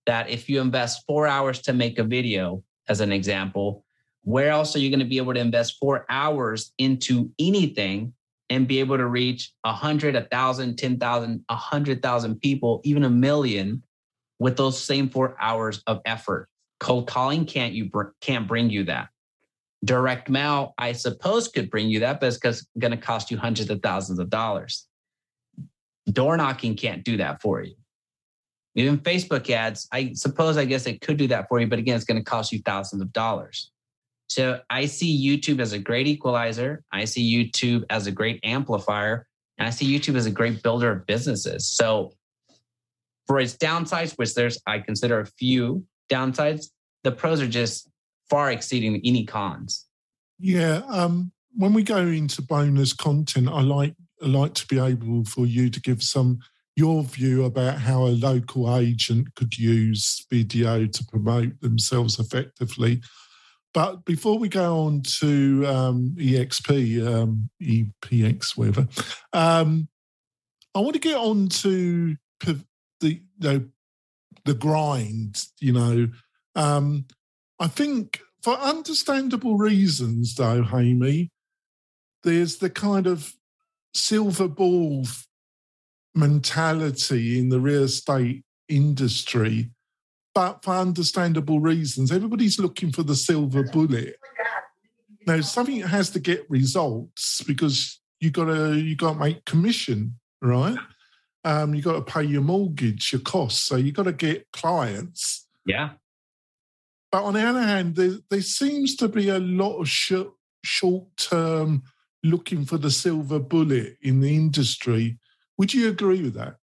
that 0.08 0.30
if 0.30 0.48
you 0.48 0.58
invest 0.58 1.04
four 1.06 1.26
hours 1.26 1.60
to 1.60 1.74
make 1.74 1.98
a 1.98 2.02
video, 2.02 2.64
as 2.88 3.00
an 3.00 3.12
example, 3.12 3.84
where 4.22 4.48
else 4.48 4.74
are 4.74 4.78
you 4.78 4.88
going 4.88 5.00
to 5.00 5.06
be 5.06 5.18
able 5.18 5.34
to 5.34 5.40
invest 5.40 5.76
four 5.78 6.06
hours 6.08 6.72
into 6.78 7.30
anything 7.38 8.14
and 8.48 8.66
be 8.66 8.80
able 8.80 8.96
to 8.96 9.06
reach 9.06 9.52
a 9.64 9.72
hundred, 9.72 10.16
a 10.16 10.22
thousand, 10.22 10.76
ten 10.76 10.98
thousand, 10.98 11.44
a 11.50 11.54
hundred 11.54 12.00
thousand 12.02 12.40
people, 12.40 12.80
even 12.84 13.04
a 13.04 13.10
million 13.10 13.82
with 14.38 14.56
those 14.56 14.82
same 14.82 15.10
four 15.10 15.36
hours 15.40 15.82
of 15.86 16.00
effort. 16.06 16.48
Cold 16.80 17.06
calling 17.06 17.44
can't 17.44 17.74
you 17.74 17.90
br- 17.90 18.14
can't 18.22 18.48
bring 18.48 18.70
you 18.70 18.84
that. 18.84 19.08
Direct 19.84 20.30
mail, 20.30 20.72
I 20.78 20.92
suppose, 20.92 21.48
could 21.48 21.70
bring 21.70 21.90
you 21.90 22.00
that, 22.00 22.18
but 22.18 22.28
it's 22.28 22.38
because 22.38 22.66
going 22.78 22.92
to 22.92 22.96
cost 22.96 23.30
you 23.30 23.36
hundreds 23.36 23.68
of 23.68 23.82
thousands 23.82 24.18
of 24.20 24.30
dollars. 24.30 24.86
Door 26.10 26.38
knocking 26.38 26.76
can't 26.76 27.04
do 27.04 27.18
that 27.18 27.42
for 27.42 27.62
you. 27.62 27.74
Even 28.78 28.98
Facebook 28.98 29.50
ads, 29.50 29.88
I 29.92 30.12
suppose, 30.14 30.56
I 30.56 30.64
guess 30.64 30.86
it 30.86 31.00
could 31.00 31.16
do 31.16 31.26
that 31.28 31.48
for 31.48 31.60
you, 31.60 31.66
but 31.66 31.78
again, 31.78 31.96
it's 31.96 32.04
going 32.04 32.22
to 32.22 32.24
cost 32.24 32.52
you 32.52 32.60
thousands 32.64 33.02
of 33.02 33.12
dollars. 33.12 33.70
So 34.28 34.60
I 34.70 34.86
see 34.86 35.26
YouTube 35.26 35.60
as 35.60 35.72
a 35.72 35.78
great 35.78 36.06
equalizer. 36.06 36.84
I 36.92 37.04
see 37.04 37.24
YouTube 37.32 37.84
as 37.90 38.06
a 38.06 38.12
great 38.12 38.40
amplifier. 38.44 39.26
And 39.58 39.66
I 39.66 39.70
see 39.70 39.86
YouTube 39.86 40.16
as 40.16 40.26
a 40.26 40.30
great 40.30 40.62
builder 40.62 40.92
of 40.92 41.06
businesses. 41.06 41.66
So 41.66 42.12
for 43.26 43.40
its 43.40 43.56
downsides, 43.56 44.12
which 44.16 44.34
there's, 44.34 44.60
I 44.66 44.78
consider 44.78 45.18
a 45.20 45.26
few 45.26 45.84
downsides, 46.10 46.66
the 47.04 47.10
pros 47.10 47.40
are 47.40 47.48
just 47.48 47.88
far 48.30 48.50
exceeding 48.52 49.00
any 49.04 49.24
cons. 49.24 49.86
Yeah. 50.38 50.82
Um, 50.88 51.32
when 51.56 51.72
we 51.72 51.82
go 51.82 51.98
into 51.98 52.42
bonus 52.42 52.92
content, 52.92 53.48
I 53.48 53.62
like 53.62 53.94
I 54.22 54.26
like 54.26 54.54
to 54.54 54.66
be 54.66 54.78
able 54.80 55.24
for 55.24 55.46
you 55.46 55.70
to 55.70 55.80
give 55.80 56.02
some 56.02 56.40
your 56.78 57.02
view 57.02 57.44
about 57.44 57.76
how 57.76 58.04
a 58.04 58.14
local 58.14 58.76
agent 58.76 59.34
could 59.34 59.58
use 59.58 60.24
video 60.30 60.86
to 60.86 61.04
promote 61.06 61.60
themselves 61.60 62.20
effectively. 62.20 63.02
But 63.74 64.04
before 64.04 64.38
we 64.38 64.48
go 64.48 64.84
on 64.86 65.02
to 65.18 65.66
um, 65.66 66.14
EXP, 66.16 67.04
um, 67.04 67.50
EPX, 67.60 68.56
whatever, 68.56 68.86
um, 69.32 69.88
I 70.72 70.78
want 70.78 70.94
to 70.94 71.00
get 71.00 71.16
on 71.16 71.48
to 71.48 72.16
the 72.38 72.64
you 73.00 73.20
know, 73.40 73.64
the 74.44 74.54
grind. 74.54 75.42
You 75.58 75.72
know, 75.72 76.08
um, 76.54 77.06
I 77.58 77.66
think 77.66 78.20
for 78.44 78.54
understandable 78.54 79.58
reasons, 79.58 80.36
though, 80.36 80.62
Hamey, 80.62 81.32
there's 82.22 82.58
the 82.58 82.70
kind 82.70 83.08
of 83.08 83.32
silver 83.94 84.46
ball 84.46 85.06
mentality 86.18 87.38
in 87.38 87.48
the 87.48 87.60
real 87.60 87.84
estate 87.84 88.44
industry 88.68 89.70
but 90.38 90.62
for 90.62 90.74
understandable 90.74 91.58
reasons. 91.58 92.12
Everybody's 92.12 92.60
looking 92.60 92.92
for 92.92 93.02
the 93.02 93.16
silver 93.16 93.64
bullet. 93.64 94.14
Now, 95.26 95.40
something 95.40 95.80
has 95.80 96.10
to 96.10 96.20
get 96.20 96.48
results 96.48 97.42
because 97.42 98.00
you 98.20 98.30
gotta 98.30 98.78
you 98.78 98.94
gotta 98.94 99.18
make 99.18 99.44
commission, 99.46 100.14
right? 100.40 100.78
Um, 101.42 101.74
you 101.74 101.82
got 101.82 101.94
to 101.94 102.12
pay 102.12 102.22
your 102.22 102.42
mortgage, 102.42 103.12
your 103.12 103.20
costs, 103.22 103.64
so 103.64 103.74
you 103.74 103.90
got 103.90 104.04
to 104.04 104.12
get 104.12 104.46
clients. 104.52 105.48
Yeah. 105.66 105.90
But 107.10 107.24
on 107.24 107.34
the 107.34 107.42
other 107.42 107.62
hand, 107.62 107.96
there, 107.96 108.18
there 108.30 108.42
seems 108.42 108.94
to 108.96 109.08
be 109.08 109.30
a 109.30 109.38
lot 109.38 109.80
of 109.80 109.88
sh- 109.88 110.30
short 110.62 111.16
term 111.16 111.82
looking 112.22 112.64
for 112.64 112.78
the 112.78 112.90
silver 112.90 113.40
bullet 113.40 113.96
in 114.02 114.20
the 114.20 114.34
industry. 114.34 115.18
Would 115.58 115.74
you 115.74 115.88
agree 115.88 116.22
with 116.22 116.34
that? 116.34 116.56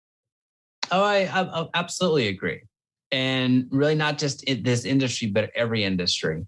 Oh, 0.91 1.03
I, 1.03 1.27
I 1.27 1.67
absolutely 1.73 2.27
agree 2.27 2.62
and 3.12 3.67
really 3.71 3.95
not 3.95 4.17
just 4.17 4.43
in 4.43 4.63
this 4.63 4.86
industry, 4.86 5.29
but 5.29 5.51
every 5.55 5.84
industry 5.84 6.45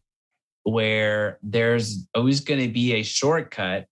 where 0.64 1.40
there's 1.42 2.08
always 2.14 2.42
going 2.42 2.60
to 2.60 2.68
be 2.68 2.94
a 2.94 3.04
shortcut. 3.04 3.86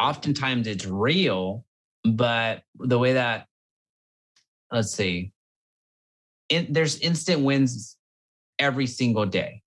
Oftentimes 0.00 0.66
it's 0.66 0.86
real, 0.86 1.64
but 2.04 2.62
the 2.78 2.98
way 2.98 3.12
that, 3.14 3.46
let's 4.72 4.92
see, 4.92 5.32
in, 6.48 6.66
there's 6.70 6.98
instant 7.00 7.42
wins 7.42 7.96
every 8.58 8.86
single 8.86 9.26
day. 9.26 9.62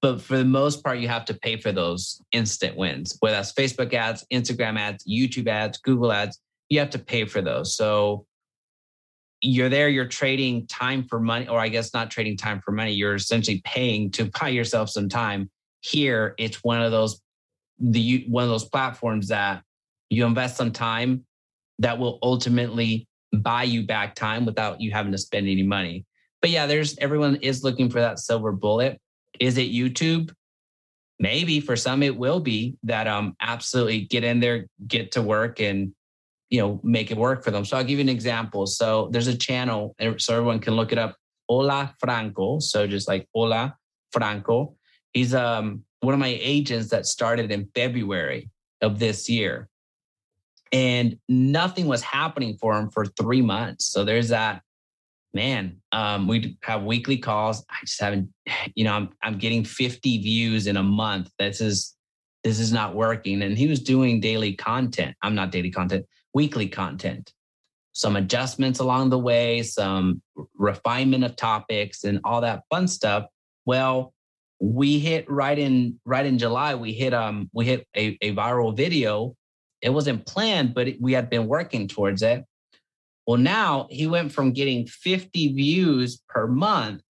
But 0.00 0.20
for 0.20 0.36
the 0.36 0.44
most 0.44 0.82
part, 0.82 0.98
you 0.98 1.06
have 1.06 1.24
to 1.26 1.34
pay 1.34 1.56
for 1.56 1.70
those 1.70 2.20
instant 2.32 2.76
wins, 2.76 3.16
whether 3.20 3.36
that's 3.36 3.52
Facebook 3.52 3.94
ads, 3.94 4.26
Instagram 4.32 4.76
ads, 4.76 5.04
YouTube 5.04 5.46
ads, 5.46 5.78
Google 5.78 6.10
ads, 6.10 6.40
you 6.72 6.78
have 6.78 6.88
to 6.88 6.98
pay 6.98 7.26
for 7.26 7.42
those. 7.42 7.76
So 7.76 8.24
you're 9.42 9.68
there, 9.68 9.90
you're 9.90 10.08
trading 10.08 10.66
time 10.68 11.04
for 11.04 11.20
money, 11.20 11.46
or 11.46 11.60
I 11.60 11.68
guess 11.68 11.92
not 11.92 12.10
trading 12.10 12.38
time 12.38 12.62
for 12.64 12.72
money. 12.72 12.92
You're 12.92 13.16
essentially 13.16 13.60
paying 13.62 14.10
to 14.12 14.30
buy 14.40 14.48
yourself 14.48 14.88
some 14.88 15.10
time. 15.10 15.50
Here, 15.82 16.34
it's 16.38 16.64
one 16.64 16.80
of 16.80 16.90
those 16.90 17.20
the 17.78 18.24
one 18.26 18.44
of 18.44 18.48
those 18.48 18.64
platforms 18.64 19.28
that 19.28 19.62
you 20.08 20.24
invest 20.24 20.56
some 20.56 20.72
time 20.72 21.26
that 21.80 21.98
will 21.98 22.18
ultimately 22.22 23.06
buy 23.34 23.64
you 23.64 23.84
back 23.84 24.14
time 24.14 24.46
without 24.46 24.80
you 24.80 24.92
having 24.92 25.12
to 25.12 25.18
spend 25.18 25.46
any 25.48 25.62
money. 25.62 26.06
But 26.40 26.48
yeah, 26.48 26.64
there's 26.64 26.96
everyone 26.98 27.36
is 27.36 27.62
looking 27.62 27.90
for 27.90 28.00
that 28.00 28.18
silver 28.18 28.50
bullet. 28.50 28.98
Is 29.38 29.58
it 29.58 29.72
YouTube? 29.72 30.32
Maybe 31.18 31.60
for 31.60 31.76
some 31.76 32.02
it 32.02 32.16
will 32.16 32.40
be 32.40 32.76
that 32.84 33.06
um 33.08 33.36
absolutely 33.42 34.06
get 34.06 34.24
in 34.24 34.40
there, 34.40 34.68
get 34.86 35.12
to 35.12 35.20
work 35.20 35.60
and 35.60 35.92
you 36.52 36.60
know 36.60 36.78
make 36.84 37.10
it 37.10 37.16
work 37.16 37.42
for 37.42 37.50
them. 37.50 37.64
So 37.64 37.78
I'll 37.78 37.82
give 37.82 37.98
you 37.98 38.02
an 38.02 38.10
example. 38.10 38.66
So 38.66 39.08
there's 39.10 39.26
a 39.26 39.36
channel, 39.36 39.96
so 40.18 40.34
everyone 40.34 40.60
can 40.60 40.74
look 40.76 40.92
it 40.92 40.98
up. 40.98 41.16
Hola 41.48 41.94
Franco. 41.98 42.58
So 42.60 42.86
just 42.86 43.08
like 43.08 43.26
Hola 43.34 43.74
Franco. 44.12 44.76
He's 45.14 45.34
um 45.34 45.82
one 46.00 46.12
of 46.12 46.20
my 46.20 46.38
agents 46.40 46.90
that 46.90 47.06
started 47.06 47.50
in 47.50 47.68
February 47.74 48.50
of 48.82 48.98
this 48.98 49.30
year. 49.30 49.68
And 50.72 51.18
nothing 51.28 51.86
was 51.86 52.02
happening 52.02 52.58
for 52.60 52.78
him 52.78 52.90
for 52.90 53.06
three 53.06 53.42
months. 53.42 53.86
So 53.86 54.04
there's 54.04 54.28
that 54.28 54.62
man, 55.34 55.78
um, 55.92 56.28
we 56.28 56.58
have 56.62 56.82
weekly 56.82 57.16
calls. 57.16 57.64
I 57.70 57.76
just 57.86 57.98
haven't, 57.98 58.28
you 58.74 58.84
know, 58.84 58.92
I'm 58.92 59.08
I'm 59.22 59.38
getting 59.38 59.64
50 59.64 60.18
views 60.18 60.66
in 60.66 60.76
a 60.76 60.82
month. 60.82 61.30
This 61.38 61.62
is 61.62 61.96
this 62.44 62.58
is 62.58 62.74
not 62.74 62.94
working. 62.94 63.40
And 63.40 63.56
he 63.56 63.68
was 63.68 63.80
doing 63.80 64.20
daily 64.20 64.52
content. 64.52 65.16
I'm 65.22 65.34
not 65.34 65.50
daily 65.50 65.70
content 65.70 66.04
weekly 66.34 66.68
content, 66.68 67.32
some 67.92 68.16
adjustments 68.16 68.78
along 68.78 69.10
the 69.10 69.18
way, 69.18 69.62
some 69.62 70.22
refinement 70.56 71.24
of 71.24 71.36
topics 71.36 72.04
and 72.04 72.20
all 72.24 72.40
that 72.40 72.62
fun 72.70 72.88
stuff. 72.88 73.26
Well, 73.66 74.12
we 74.60 74.98
hit 74.98 75.28
right 75.30 75.58
in 75.58 75.98
right 76.04 76.24
in 76.24 76.38
July, 76.38 76.74
we 76.74 76.92
hit 76.92 77.12
um 77.12 77.50
we 77.52 77.64
hit 77.64 77.86
a, 77.96 78.16
a 78.22 78.34
viral 78.34 78.76
video. 78.76 79.34
It 79.80 79.90
wasn't 79.90 80.26
planned, 80.26 80.74
but 80.74 80.88
we 81.00 81.12
had 81.12 81.28
been 81.28 81.48
working 81.48 81.88
towards 81.88 82.22
it. 82.22 82.44
Well, 83.26 83.38
now 83.38 83.88
he 83.90 84.06
went 84.06 84.32
from 84.32 84.52
getting 84.52 84.86
50 84.86 85.54
views 85.54 86.22
per 86.28 86.46
month. 86.46 87.02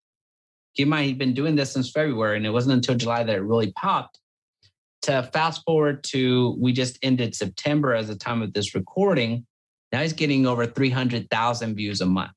Keep 0.75 0.87
in 0.87 0.91
mind, 0.91 1.07
he'd 1.07 1.19
been 1.19 1.35
doing 1.35 1.55
this 1.55 1.73
since 1.73 1.91
February, 1.91 2.39
and 2.39 2.47
it 2.47 2.51
wasn't 2.51 2.75
until 2.75 2.95
July 2.95 3.25
that 3.25 3.37
it 3.37 3.43
really 3.43 3.73
popped 3.73 4.19
to 5.03 5.29
fast 5.33 5.63
forward 5.65 6.05
to 6.05 6.57
we 6.59 6.73
just 6.73 6.99
ended 7.03 7.35
September 7.35 7.95
as 7.95 8.09
the 8.09 8.17
time 8.17 8.43
of 8.43 8.53
this 8.53 8.75
recording. 8.75 9.47
Now 9.91 10.01
he's 10.01 10.13
getting 10.13 10.47
over 10.47 10.67
300,000 10.67 11.75
views 11.75 12.01
a 12.01 12.07
month. 12.07 12.33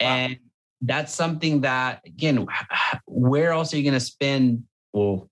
Wow. 0.00 0.08
And 0.08 0.36
that's 0.82 1.12
something 1.12 1.62
that, 1.62 2.02
again, 2.06 2.46
where 3.06 3.52
else 3.52 3.72
are 3.72 3.78
you 3.78 3.82
going 3.82 3.94
to 3.94 4.00
spend? 4.00 4.64
Well, 4.92 5.28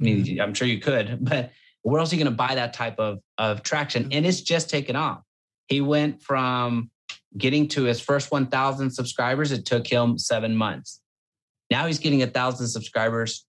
I 0.00 0.04
mean, 0.04 0.24
mm-hmm. 0.24 0.40
I'm 0.40 0.54
sure 0.54 0.68
you 0.68 0.80
could, 0.80 1.18
but 1.24 1.50
where 1.82 2.00
else 2.00 2.12
are 2.12 2.16
you 2.16 2.24
going 2.24 2.32
to 2.32 2.36
buy 2.36 2.54
that 2.54 2.72
type 2.72 2.98
of, 2.98 3.18
of 3.38 3.62
traction? 3.62 4.04
Mm-hmm. 4.04 4.12
And 4.12 4.26
it's 4.26 4.40
just 4.40 4.70
taken 4.70 4.96
off. 4.96 5.22
He 5.68 5.80
went 5.80 6.22
from 6.22 6.90
getting 7.36 7.68
to 7.68 7.84
his 7.84 8.00
first 8.00 8.30
1,000 8.30 8.90
subscribers, 8.90 9.52
it 9.52 9.66
took 9.66 9.86
him 9.86 10.16
seven 10.16 10.56
months. 10.56 11.00
Now 11.70 11.86
he's 11.86 11.98
getting 11.98 12.22
a 12.22 12.26
thousand 12.26 12.68
subscribers 12.68 13.44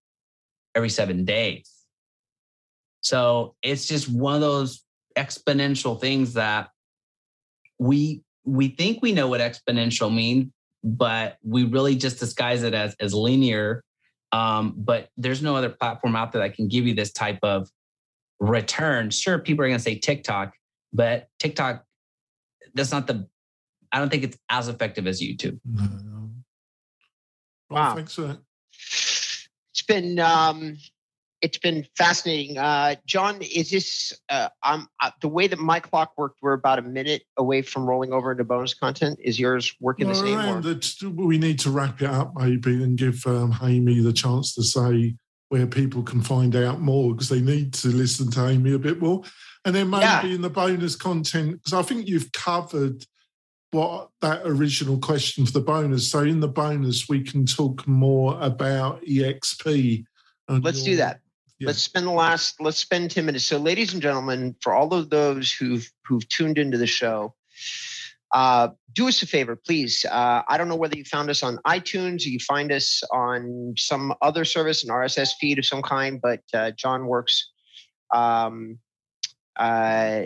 every 0.78 0.90
seven 0.90 1.26
days. 1.26 1.72
So 3.02 3.56
it's 3.64 3.88
just 3.88 4.08
one 4.08 4.36
of 4.36 4.42
those 4.42 4.84
exponential 5.18 6.00
things 6.00 6.34
that 6.36 6.70
we 7.80 8.22
we 8.46 8.70
think 8.70 9.02
we 9.02 9.12
know 9.12 9.28
what 9.28 9.42
exponential 9.42 10.14
means, 10.14 10.52
but 10.84 11.38
we 11.44 11.64
really 11.64 11.96
just 11.96 12.20
disguise 12.20 12.64
it 12.64 12.74
as 12.74 12.96
as 13.00 13.14
linear. 13.14 13.84
Um, 14.32 14.76
but 14.78 15.10
there's 15.18 15.42
no 15.42 15.56
other 15.56 15.70
platform 15.70 16.16
out 16.16 16.32
there 16.32 16.42
that 16.44 16.56
can 16.56 16.68
give 16.68 16.86
you 16.86 16.94
this 16.94 17.12
type 17.12 17.40
of 17.44 17.70
return. 18.40 19.10
Sure, 19.10 19.40
people 19.40 19.66
are 19.66 19.68
going 19.68 19.80
to 19.80 19.84
say 19.84 19.98
TikTok, 19.98 20.54
but 20.94 21.28
TikTok 21.40 21.84
that's 22.76 22.92
not 22.92 23.08
the. 23.08 23.28
I 23.92 24.00
don't 24.00 24.10
think 24.10 24.26
it's 24.26 24.38
as 24.50 24.68
effective 24.68 25.08
as 25.08 25.22
YouTube. 25.22 25.60
No. 25.66 26.30
Wow. 27.70 27.96
Thanks 27.96 28.14
for 28.14 28.22
that 28.22 28.38
been 29.88 30.20
um, 30.20 30.78
it's 31.42 31.58
been 31.58 31.86
fascinating. 31.98 32.58
Uh, 32.58 32.96
John, 33.06 33.42
is 33.42 33.70
this 33.70 34.14
uh, 34.30 34.50
I'm 34.64 34.88
uh, 35.02 35.12
the 35.22 35.28
way 35.28 35.48
that 35.48 35.60
my 35.60 35.80
clock 35.80 36.14
worked? 36.18 36.40
We're 36.42 36.54
about 36.54 36.80
a 36.80 36.82
minute 36.82 37.24
away 37.38 37.62
from 37.62 37.86
rolling 37.86 38.12
over 38.12 38.32
into 38.32 38.44
bonus 38.44 38.74
content. 38.74 39.20
Is 39.22 39.40
yours 39.40 39.74
working 39.80 40.08
well, 40.08 40.22
the 40.22 40.82
same? 40.82 41.18
Way? 41.18 41.26
We 41.26 41.38
need 41.38 41.60
to 41.60 41.72
wrap 41.72 42.02
it 42.02 42.10
up 42.10 42.34
maybe 42.36 42.84
and 42.84 42.98
give 42.98 43.26
um, 43.28 43.52
Hamey 43.52 44.00
the 44.00 44.14
chance 44.14 44.54
to 44.56 44.64
say 44.64 45.16
where 45.50 45.68
people 45.68 46.04
can 46.04 46.22
find 46.22 46.56
out 46.56 46.82
more 46.82 47.14
because 47.14 47.30
they 47.30 47.42
need 47.42 47.74
to 47.74 47.88
listen 47.88 48.30
to 48.32 48.48
Amy 48.48 48.74
a 48.74 48.80
bit 48.80 49.02
more. 49.02 49.22
And 49.64 49.76
then 49.76 49.90
maybe 49.90 50.04
yeah. 50.04 50.26
in 50.26 50.42
the 50.42 50.50
bonus 50.50 50.96
content, 50.96 51.54
because 51.54 51.74
I 51.74 51.82
think 51.82 52.08
you've 52.08 52.32
covered 52.32 53.06
what 53.72 54.10
that 54.22 54.42
original 54.46 54.98
question 54.98 55.46
for 55.46 55.52
the 55.52 55.62
bonus. 55.62 56.10
So 56.10 56.20
in 56.20 56.40
the 56.40 56.48
bonus, 56.48 57.10
we 57.10 57.22
can 57.22 57.46
talk 57.46 57.88
more 57.88 58.38
about 58.40 59.04
EXP. 59.04 60.06
Let's 60.50 60.86
your, 60.86 60.94
do 60.94 60.98
that. 60.98 61.20
Yeah. 61.60 61.68
Let's 61.68 61.82
spend 61.82 62.08
the 62.08 62.12
last. 62.12 62.62
Let's 62.62 62.78
spend 62.78 63.12
ten 63.12 63.26
minutes. 63.26 63.46
So, 63.46 63.58
ladies 63.58 63.94
and 63.94 64.02
gentlemen, 64.02 64.56
for 64.62 64.74
all 64.74 64.94
of 64.94 65.10
those 65.10 65.52
who've 65.52 65.90
who've 66.06 66.28
tuned 66.30 66.58
into 66.58 66.78
the 66.78 66.88
show, 66.88 67.36
uh, 68.32 68.70
do 68.94 69.08
us 69.08 69.22
a 69.22 69.28
favor, 69.28 69.56
please. 69.56 70.06
Uh, 70.06 70.44
I 70.48 70.58
don't 70.58 70.68
know 70.68 70.76
whether 70.76 70.98
you 70.98 71.04
found 71.04 71.30
us 71.30 71.44
on 71.44 71.60
iTunes 71.66 72.26
or 72.26 72.30
you 72.30 72.40
find 72.40 72.72
us 72.72 73.02
on 73.12 73.74
some 73.78 74.14
other 74.22 74.46
service, 74.46 74.84
an 74.84 74.90
RSS 74.90 75.32
feed 75.40 75.60
of 75.60 75.66
some 75.66 75.82
kind, 75.82 76.22
but 76.22 76.42
uh, 76.54 76.72
John 76.72 77.08
works 77.08 77.52
um, 78.14 78.80
uh, 79.58 80.24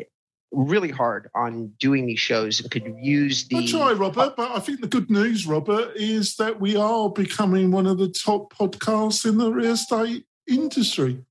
really 0.52 0.90
hard 0.90 1.30
on 1.34 1.68
doing 1.80 2.06
these 2.06 2.20
shows 2.20 2.60
and 2.60 2.70
could 2.70 2.96
use 3.00 3.48
the. 3.48 3.58
I 3.58 3.66
try, 3.66 3.92
Robert, 3.94 4.36
but 4.36 4.52
I 4.52 4.60
think 4.60 4.82
the 4.82 4.88
good 4.88 5.10
news, 5.10 5.48
Robert, 5.48 5.94
is 5.96 6.36
that 6.36 6.60
we 6.60 6.76
are 6.76 7.10
becoming 7.10 7.72
one 7.72 7.88
of 7.88 7.98
the 7.98 8.10
top 8.10 8.54
podcasts 8.54 9.26
in 9.26 9.38
the 9.38 9.52
real 9.52 9.74
estate 9.74 10.26
industry. 10.48 11.24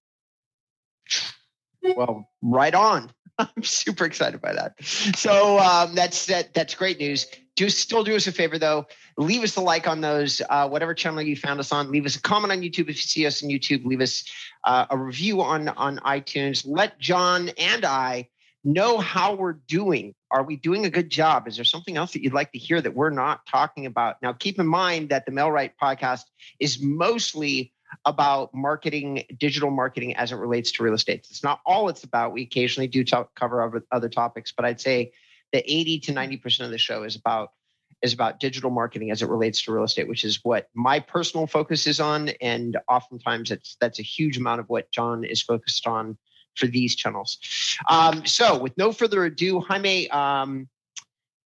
Well, 1.83 2.29
right 2.43 2.75
on. 2.75 3.13
I'm 3.39 3.63
super 3.63 4.05
excited 4.05 4.41
by 4.41 4.53
that. 4.53 4.83
So 4.85 5.59
um, 5.59 5.95
that's 5.95 6.27
that. 6.27 6.53
That's 6.55 6.75
great 6.75 6.99
news. 6.99 7.27
Do 7.57 7.69
still 7.69 8.05
do 8.05 8.15
us 8.17 8.27
a 8.27 8.33
favor 8.33 8.59
though. 8.59 8.87
Leave 9.17 9.43
us 9.43 9.57
a 9.57 9.61
like 9.61 9.87
on 9.87 10.01
those 10.01 10.41
uh, 10.49 10.69
whatever 10.69 10.95
channel 10.95 11.21
you 11.21 11.37
found 11.37 11.61
us 11.61 11.73
on. 11.73 11.91
Leave 11.91 12.07
us 12.07 12.17
a 12.17 12.23
comment 12.23 12.53
on 12.53 12.61
YouTube 12.61 12.89
if 12.89 12.89
you 12.89 12.95
see 12.95 13.27
us 13.27 13.43
on 13.43 13.51
YouTube. 13.51 13.85
Leave 13.85 14.01
us 14.01 14.25
uh, 14.65 14.87
a 14.91 14.97
review 14.97 15.43
on 15.43 15.69
on 15.69 15.99
iTunes. 15.99 16.65
Let 16.67 16.99
John 16.99 17.51
and 17.59 17.85
I 17.85 18.29
know 18.65 18.99
how 18.99 19.35
we're 19.35 19.55
doing. 19.55 20.15
Are 20.31 20.43
we 20.43 20.57
doing 20.57 20.85
a 20.85 20.91
good 20.91 21.11
job? 21.11 21.49
Is 21.49 21.57
there 21.57 21.65
something 21.65 21.97
else 21.97 22.13
that 22.13 22.23
you'd 22.23 22.33
like 22.33 22.53
to 22.53 22.59
hear 22.59 22.81
that 22.81 22.95
we're 22.95 23.11
not 23.11 23.47
talking 23.47 23.87
about? 23.87 24.17
Now, 24.23 24.33
keep 24.33 24.59
in 24.59 24.67
mind 24.67 25.09
that 25.11 25.27
the 25.27 25.33
MailRight 25.33 25.73
podcast 25.83 26.25
is 26.59 26.81
mostly 26.81 27.73
about 28.05 28.55
marketing, 28.55 29.25
digital 29.39 29.71
marketing 29.71 30.17
as 30.17 30.33
it 30.33 30.37
relates 30.37 30.73
to 30.73 30.83
real 30.83 30.95
estate. 30.95 31.27
It's 31.31 31.43
not 31.43 31.61
all 31.67 31.89
it's 31.89 32.05
about. 32.05 32.33
We 32.33 32.43
occasionally 32.43 32.87
do 32.87 33.05
talk, 33.05 33.35
cover 33.35 33.83
other 33.91 34.09
topics, 34.09 34.53
but 34.53 34.65
I'd 34.65 34.81
say 34.81 35.13
that 35.53 35.65
80 35.67 36.01
to 36.01 36.13
90% 36.13 36.65
of 36.65 36.71
the 36.71 36.79
show 36.79 37.03
is 37.03 37.17
about 37.17 37.51
is 38.03 38.15
about 38.15 38.41
digital 38.41 38.71
marketing 38.71 39.11
as 39.11 39.21
it 39.21 39.29
relates 39.29 39.61
to 39.63 39.73
real 39.73 39.85
estate, 39.85 40.09
which 40.09 40.25
is 40.25 40.41
what 40.43 40.69
my 40.75 41.01
personal 41.01 41.47
focus 41.47 41.87
is 41.87 42.01
on. 42.01 42.31
And 42.41 42.79
oftentimes 42.89 43.51
it's 43.51 43.77
that's 43.79 43.99
a 43.99 44.03
huge 44.03 44.39
amount 44.39 44.61
of 44.61 44.69
what 44.69 44.91
John 44.91 45.25
is 45.25 45.43
focused 45.43 45.87
on 45.87 46.17
for 46.57 46.67
these 46.67 46.97
channels. 46.97 47.39
Um, 47.89 48.27
so 48.27 48.59
with 48.59 48.77
no 48.77 48.93
further 48.93 49.25
ado, 49.25 49.61
Jaime, 49.61 50.11
um, 50.11 50.69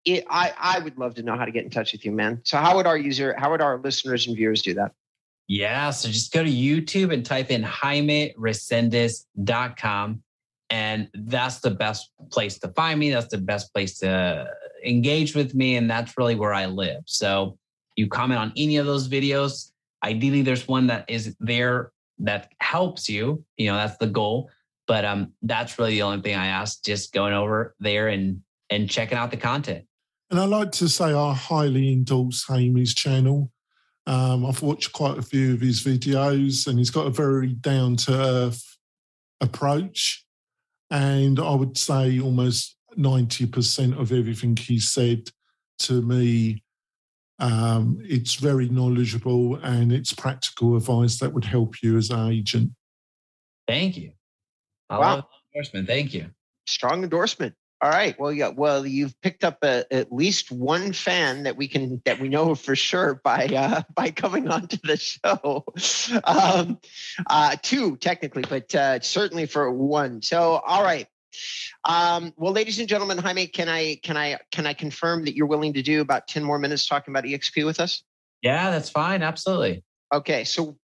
it, 0.04 0.24
I, 0.28 0.52
I 0.58 0.80
would 0.80 0.98
love 0.98 1.14
to 1.14 1.22
know 1.22 1.36
how 1.36 1.44
to 1.44 1.50
get 1.50 1.64
in 1.64 1.70
touch 1.70 1.92
with 1.92 2.04
you, 2.04 2.12
man. 2.12 2.40
So 2.44 2.58
how 2.58 2.76
would 2.76 2.86
our 2.86 2.98
user, 2.98 3.34
how 3.38 3.50
would 3.50 3.62
our 3.62 3.78
listeners 3.78 4.26
and 4.26 4.36
viewers 4.36 4.62
do 4.62 4.74
that? 4.74 4.92
Yeah. 5.48 5.90
So 5.90 6.08
just 6.08 6.32
go 6.32 6.42
to 6.42 6.50
YouTube 6.50 7.12
and 7.12 7.24
type 7.24 7.50
in 7.50 7.62
JaimeResendiz.com. 7.62 10.22
And 10.70 11.08
that's 11.14 11.60
the 11.60 11.70
best 11.70 12.10
place 12.30 12.58
to 12.58 12.68
find 12.68 12.98
me. 12.98 13.10
That's 13.10 13.28
the 13.28 13.38
best 13.38 13.72
place 13.72 13.98
to 13.98 14.50
engage 14.84 15.34
with 15.34 15.54
me. 15.54 15.76
And 15.76 15.90
that's 15.90 16.18
really 16.18 16.34
where 16.34 16.54
I 16.54 16.66
live. 16.66 17.02
So 17.06 17.56
you 17.96 18.08
comment 18.08 18.40
on 18.40 18.52
any 18.56 18.78
of 18.78 18.86
those 18.86 19.08
videos. 19.08 19.70
Ideally, 20.02 20.42
there's 20.42 20.66
one 20.66 20.88
that 20.88 21.04
is 21.08 21.36
there 21.38 21.92
that 22.18 22.52
helps 22.60 23.08
you. 23.08 23.44
You 23.56 23.68
know, 23.68 23.76
that's 23.76 23.96
the 23.98 24.06
goal. 24.06 24.50
But 24.86 25.04
um, 25.04 25.32
that's 25.42 25.78
really 25.78 25.92
the 25.92 26.02
only 26.02 26.20
thing 26.20 26.34
I 26.34 26.48
ask, 26.48 26.84
just 26.84 27.12
going 27.12 27.32
over 27.32 27.74
there 27.80 28.08
and 28.08 28.40
and 28.70 28.88
checking 28.88 29.18
out 29.18 29.30
the 29.30 29.36
content. 29.36 29.84
And 30.30 30.40
I 30.40 30.44
like 30.46 30.72
to 30.72 30.88
say 30.88 31.12
I 31.12 31.34
highly 31.34 31.92
endorse 31.92 32.44
Amy's 32.50 32.94
channel. 32.94 33.50
Um, 34.06 34.44
I've 34.44 34.62
watched 34.62 34.92
quite 34.92 35.18
a 35.18 35.22
few 35.22 35.54
of 35.54 35.60
his 35.60 35.82
videos, 35.82 36.66
and 36.66 36.78
he's 36.78 36.90
got 36.90 37.06
a 37.06 37.10
very 37.10 37.54
down 37.54 37.96
to 37.96 38.12
earth 38.12 38.78
approach. 39.40 40.24
And 40.90 41.38
I 41.38 41.54
would 41.54 41.78
say 41.78 42.20
almost 42.20 42.76
90% 42.96 43.98
of 43.98 44.12
everything 44.12 44.56
he 44.56 44.78
said 44.78 45.28
to 45.80 46.02
me, 46.02 46.62
um, 47.38 47.98
it's 48.02 48.34
very 48.34 48.68
knowledgeable 48.68 49.56
and 49.56 49.92
it's 49.92 50.12
practical 50.12 50.76
advice 50.76 51.18
that 51.18 51.32
would 51.32 51.44
help 51.44 51.82
you 51.82 51.96
as 51.96 52.10
an 52.10 52.30
agent. 52.30 52.72
Thank 53.66 53.96
you. 53.96 54.12
I 54.94 54.98
wow. 54.98 55.14
love 55.16 55.24
endorsement. 55.54 55.86
Thank 55.86 56.14
you. 56.14 56.30
Strong 56.66 57.02
endorsement. 57.02 57.54
All 57.80 57.90
right. 57.90 58.18
Well, 58.18 58.32
yeah. 58.32 58.48
Well, 58.48 58.86
you've 58.86 59.20
picked 59.20 59.44
up 59.44 59.58
a, 59.62 59.84
at 59.92 60.10
least 60.10 60.50
one 60.50 60.92
fan 60.92 61.42
that 61.42 61.56
we 61.56 61.68
can 61.68 62.00
that 62.06 62.18
we 62.18 62.28
know 62.28 62.54
for 62.54 62.74
sure 62.74 63.20
by 63.22 63.46
uh, 63.46 63.82
by 63.94 64.10
coming 64.10 64.48
onto 64.48 64.78
the 64.82 64.96
show. 64.96 65.64
Um, 66.24 66.78
uh, 67.28 67.56
two 67.62 67.96
technically, 67.96 68.44
but 68.48 68.74
uh, 68.74 69.00
certainly 69.00 69.46
for 69.46 69.70
one. 69.70 70.22
So, 70.22 70.62
all 70.66 70.82
right. 70.82 71.06
Um, 71.84 72.32
well, 72.36 72.52
ladies 72.52 72.78
and 72.78 72.88
gentlemen, 72.88 73.18
Jaime, 73.18 73.46
can 73.46 73.68
I 73.68 73.98
can 74.02 74.16
I 74.16 74.38
can 74.50 74.66
I 74.66 74.72
confirm 74.72 75.24
that 75.24 75.34
you're 75.34 75.46
willing 75.46 75.74
to 75.74 75.82
do 75.82 76.00
about 76.00 76.26
ten 76.26 76.42
more 76.44 76.58
minutes 76.58 76.86
talking 76.86 77.12
about 77.12 77.24
EXP 77.24 77.66
with 77.66 77.80
us? 77.80 78.02
Yeah, 78.42 78.70
that's 78.70 78.90
fine. 78.90 79.22
Absolutely. 79.22 79.82
Okay. 80.12 80.44
So, 80.44 80.78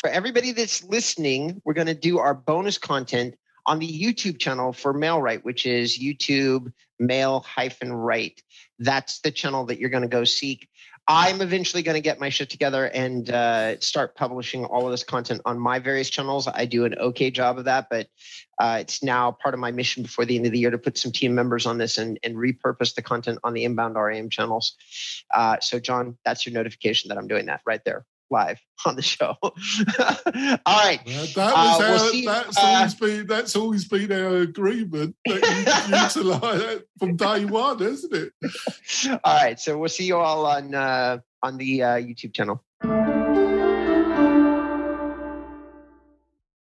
for 0.00 0.10
everybody 0.10 0.52
that's 0.52 0.84
listening, 0.84 1.60
we're 1.64 1.74
going 1.74 1.86
to 1.86 1.94
do 1.94 2.18
our 2.18 2.34
bonus 2.34 2.78
content 2.78 3.34
on 3.66 3.78
the 3.78 3.88
YouTube 3.88 4.38
channel 4.38 4.72
for 4.72 4.92
MailRight, 4.92 5.42
which 5.44 5.66
is 5.66 5.98
YouTube 5.98 6.72
Mail 6.98 7.40
hyphen 7.40 7.92
Right. 7.92 8.40
That's 8.78 9.20
the 9.20 9.30
channel 9.30 9.66
that 9.66 9.78
you're 9.78 9.90
going 9.90 10.02
to 10.02 10.08
go 10.08 10.24
seek. 10.24 10.68
I'm 11.06 11.42
eventually 11.42 11.82
going 11.82 11.96
to 11.96 12.00
get 12.00 12.18
my 12.18 12.30
shit 12.30 12.48
together 12.48 12.86
and 12.86 13.28
uh, 13.28 13.78
start 13.80 14.14
publishing 14.14 14.64
all 14.64 14.86
of 14.86 14.90
this 14.90 15.04
content 15.04 15.42
on 15.44 15.58
my 15.58 15.78
various 15.78 16.08
channels. 16.08 16.48
I 16.48 16.64
do 16.64 16.86
an 16.86 16.94
okay 16.94 17.30
job 17.30 17.58
of 17.58 17.66
that, 17.66 17.88
but 17.90 18.08
uh, 18.58 18.78
it's 18.80 19.02
now 19.02 19.30
part 19.32 19.52
of 19.52 19.60
my 19.60 19.70
mission 19.70 20.02
before 20.02 20.24
the 20.24 20.36
end 20.36 20.46
of 20.46 20.52
the 20.52 20.58
year 20.58 20.70
to 20.70 20.78
put 20.78 20.96
some 20.96 21.12
team 21.12 21.34
members 21.34 21.66
on 21.66 21.76
this 21.76 21.98
and, 21.98 22.18
and 22.22 22.36
repurpose 22.36 22.94
the 22.94 23.02
content 23.02 23.38
on 23.44 23.52
the 23.52 23.64
inbound 23.64 23.96
REM 23.96 24.30
channels. 24.30 24.76
Uh, 25.34 25.58
so, 25.60 25.78
John, 25.78 26.16
that's 26.24 26.46
your 26.46 26.54
notification 26.54 27.10
that 27.10 27.18
I'm 27.18 27.28
doing 27.28 27.46
that 27.46 27.60
right 27.66 27.84
there 27.84 28.06
live 28.30 28.58
on 28.86 28.96
the 28.96 29.02
show. 29.02 29.36
All 29.42 29.52
right. 29.52 31.00
Well, 31.06 31.26
that 31.34 31.54
was 31.54 31.80
uh, 31.80 31.84
our, 31.84 32.12
we'll 32.12 32.24
that's, 32.24 32.58
uh, 32.58 32.60
always 32.60 32.94
been, 32.94 33.26
that's 33.26 33.56
always 33.56 33.84
been 33.86 34.12
our 34.12 34.36
agreement 34.38 35.16
that 35.26 36.14
you 36.20 36.22
utilize 36.32 36.80
from 36.98 37.16
day 37.16 37.44
one, 37.44 37.82
isn't 37.82 38.12
it? 38.12 38.32
All 39.24 39.36
right. 39.36 39.58
So 39.58 39.78
we'll 39.78 39.88
see 39.88 40.06
you 40.06 40.16
all 40.16 40.46
on 40.46 40.74
uh, 40.74 41.18
on 41.42 41.56
the 41.58 41.82
uh, 41.82 41.96
YouTube 41.96 42.34
channel. 42.34 42.64